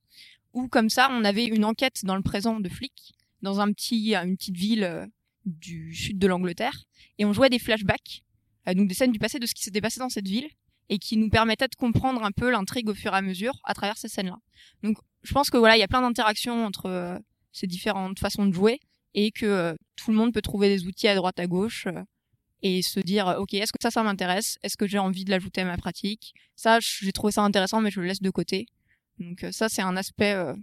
où 0.52 0.68
comme 0.68 0.90
ça 0.90 1.08
on 1.10 1.24
avait 1.24 1.46
une 1.46 1.64
enquête 1.64 2.04
dans 2.04 2.16
le 2.16 2.22
présent 2.22 2.60
de 2.60 2.68
flics 2.68 3.14
dans 3.42 3.60
un 3.60 3.72
petit 3.72 4.14
une 4.14 4.36
petite 4.36 4.56
ville 4.56 4.84
euh, 4.84 5.06
du 5.44 5.94
sud 5.94 6.18
de 6.18 6.26
l'Angleterre 6.26 6.84
et 7.18 7.24
on 7.24 7.32
jouait 7.32 7.48
des 7.48 7.58
flashbacks, 7.58 8.24
euh, 8.68 8.74
donc 8.74 8.88
des 8.88 8.94
scènes 8.94 9.12
du 9.12 9.18
passé 9.18 9.38
de 9.38 9.46
ce 9.46 9.54
qui 9.54 9.62
s'était 9.62 9.80
passé 9.80 10.00
dans 10.00 10.08
cette 10.08 10.26
ville 10.26 10.48
et 10.88 10.98
qui 10.98 11.16
nous 11.16 11.30
permettaient 11.30 11.68
de 11.68 11.74
comprendre 11.76 12.22
un 12.24 12.32
peu 12.32 12.50
l'intrigue 12.50 12.88
au 12.88 12.94
fur 12.94 13.12
et 13.12 13.16
à 13.16 13.22
mesure 13.22 13.60
à 13.64 13.74
travers 13.74 13.96
ces 13.96 14.08
scènes-là. 14.08 14.38
Donc 14.82 14.98
je 15.22 15.32
pense 15.32 15.50
que 15.50 15.56
voilà 15.56 15.76
il 15.76 15.80
y 15.80 15.84
a 15.84 15.88
plein 15.88 16.02
d'interactions 16.02 16.64
entre 16.64 16.86
euh, 16.86 17.18
ces 17.52 17.66
différentes 17.66 18.18
façons 18.18 18.46
de 18.46 18.52
jouer 18.52 18.80
et 19.16 19.32
que 19.32 19.46
euh, 19.46 19.74
tout 19.96 20.12
le 20.12 20.16
monde 20.16 20.32
peut 20.32 20.42
trouver 20.42 20.68
des 20.68 20.86
outils 20.86 21.08
à 21.08 21.16
droite 21.16 21.40
à 21.40 21.48
gauche 21.48 21.88
euh, 21.88 22.02
et 22.62 22.82
se 22.82 23.00
dire 23.00 23.26
euh, 23.28 23.38
ok 23.38 23.54
est-ce 23.54 23.72
que 23.72 23.78
ça 23.82 23.90
ça 23.90 24.04
m'intéresse? 24.04 24.58
Est-ce 24.62 24.76
que 24.76 24.86
j'ai 24.86 24.98
envie 24.98 25.24
de 25.24 25.30
l'ajouter 25.30 25.62
à 25.62 25.64
ma 25.64 25.76
pratique? 25.76 26.34
Ça 26.54 26.78
j'ai 26.80 27.12
trouvé 27.12 27.32
ça 27.32 27.42
intéressant 27.42 27.80
mais 27.80 27.90
je 27.90 28.00
le 28.00 28.06
laisse 28.06 28.22
de 28.22 28.30
côté 28.30 28.66
donc 29.18 29.44
ça 29.50 29.68
c'est 29.68 29.82
un 29.82 29.96
aspect 29.96 30.34
euh, 30.34 30.54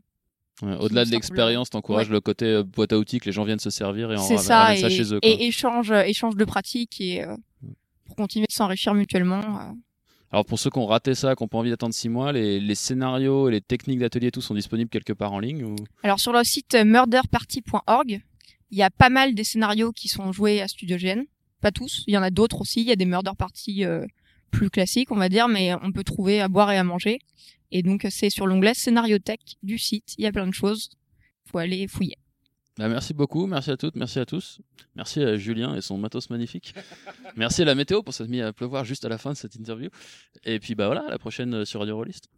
Ouais, 0.62 0.76
Au-delà 0.80 1.04
de 1.04 1.10
l'expérience, 1.10 1.72
t'encourages 1.72 2.10
le 2.10 2.22
côté 2.22 2.46
euh, 2.46 2.64
boîte 2.64 2.94
à 2.94 3.00
outils 3.00 3.20
que 3.20 3.26
les 3.26 3.32
gens 3.32 3.44
viennent 3.44 3.60
se 3.60 3.72
servir 3.72 4.12
et 4.12 4.18
en 4.18 4.22
ramènent 4.22 4.38
ça 4.38 4.76
et, 4.76 4.82
ça 4.82 4.90
chez 4.90 5.14
eux. 5.14 5.20
quoi. 5.20 5.30
et 5.30 5.48
échange 5.48 5.92
échange 5.92 6.36
de 6.36 6.46
pratiques 6.46 7.02
et 7.02 7.24
euh, 7.24 7.36
pour 8.06 8.16
continuer 8.16 8.46
de 8.48 8.54
s'enrichir 8.54 8.94
mutuellement. 8.94 9.42
Alors 10.32 10.46
pour 10.46 10.60
ceux 10.60 10.70
qui 10.70 10.78
ont 10.78 10.86
raté 10.86 11.16
ça, 11.16 11.36
qui 11.36 11.44
n'ont 11.44 11.48
pas 11.48 11.58
envie 11.58 11.72
d'attendre 11.72 11.94
six 11.94 12.10
mois, 12.10 12.32
les, 12.32 12.60
les 12.60 12.76
scénarios 12.76 13.50
et 13.50 13.52
les 13.52 13.62
techniques 13.62 14.00
d'atelier 14.00 14.30
tout 14.30 14.42
sont 14.42 14.54
disponibles 14.54 14.90
quelque 14.90 15.14
part 15.14 15.34
en 15.34 15.40
ligne 15.40 15.64
ou... 15.64 15.76
alors 16.04 16.20
sur 16.20 16.34
le 16.34 16.44
site 16.44 16.76
murderparty.org 16.76 18.22
il 18.74 18.78
y 18.78 18.82
a 18.82 18.90
pas 18.90 19.10
mal 19.10 19.36
des 19.36 19.44
scénarios 19.44 19.92
qui 19.92 20.08
sont 20.08 20.32
joués 20.32 20.60
à 20.60 20.68
Studio 20.68 20.98
GN 20.98 21.24
pas 21.62 21.72
tous. 21.72 22.04
Il 22.08 22.14
y 22.14 22.18
en 22.18 22.24
a 22.24 22.32
d'autres 22.32 22.60
aussi. 22.62 22.82
Il 22.82 22.88
y 22.88 22.92
a 22.92 22.96
des 22.96 23.06
murder 23.06 23.32
parties 23.38 23.86
euh, 23.86 24.06
plus 24.52 24.70
classiques 24.70 25.12
on 25.12 25.16
va 25.16 25.30
dire 25.30 25.48
mais 25.48 25.74
on 25.82 25.92
peut 25.92 26.04
trouver 26.04 26.42
à 26.42 26.48
boire 26.48 26.72
et 26.72 26.78
à 26.78 26.84
manger. 26.84 27.20
Et 27.72 27.84
donc 27.84 28.08
c'est 28.10 28.32
sur 28.32 28.48
l'onglet 28.48 28.74
scénariothèque 28.74 29.58
du 29.62 29.78
site. 29.78 30.16
Il 30.18 30.24
y 30.24 30.28
a 30.28 30.32
plein 30.32 30.48
de 30.48 30.54
choses. 30.54 30.90
Faut 31.46 31.60
aller 31.60 31.88
fouiller. 31.88 32.18
Bah, 32.80 32.90
merci 32.90 33.14
beaucoup, 33.14 33.46
merci 33.46 33.70
à 33.70 33.78
toutes, 33.78 33.96
merci 33.96 34.18
à 34.18 34.26
tous. 34.26 34.60
Merci 34.96 35.22
à 35.22 35.38
Julien 35.38 35.76
et 35.76 35.82
son 35.82 36.00
matos 36.00 36.32
magnifique. 36.32 36.74
merci 37.36 37.62
à 37.62 37.66
la 37.66 37.76
météo 37.76 38.02
pour 38.02 38.16
s'être 38.16 38.30
mis 38.30 38.42
à 38.42 38.52
pleuvoir 38.54 38.84
juste 38.86 39.06
à 39.06 39.10
la 39.10 39.20
fin 39.20 39.32
de 39.32 39.38
cette 39.38 39.56
interview. 39.56 39.92
Et 40.44 40.60
puis 40.60 40.74
bah 40.74 40.88
voilà, 40.88 41.06
à 41.06 41.12
la 41.12 41.20
prochaine 41.20 41.54
euh, 41.54 41.66
sur 41.66 41.82
Radio 41.82 41.96
Rollist. 41.96 42.30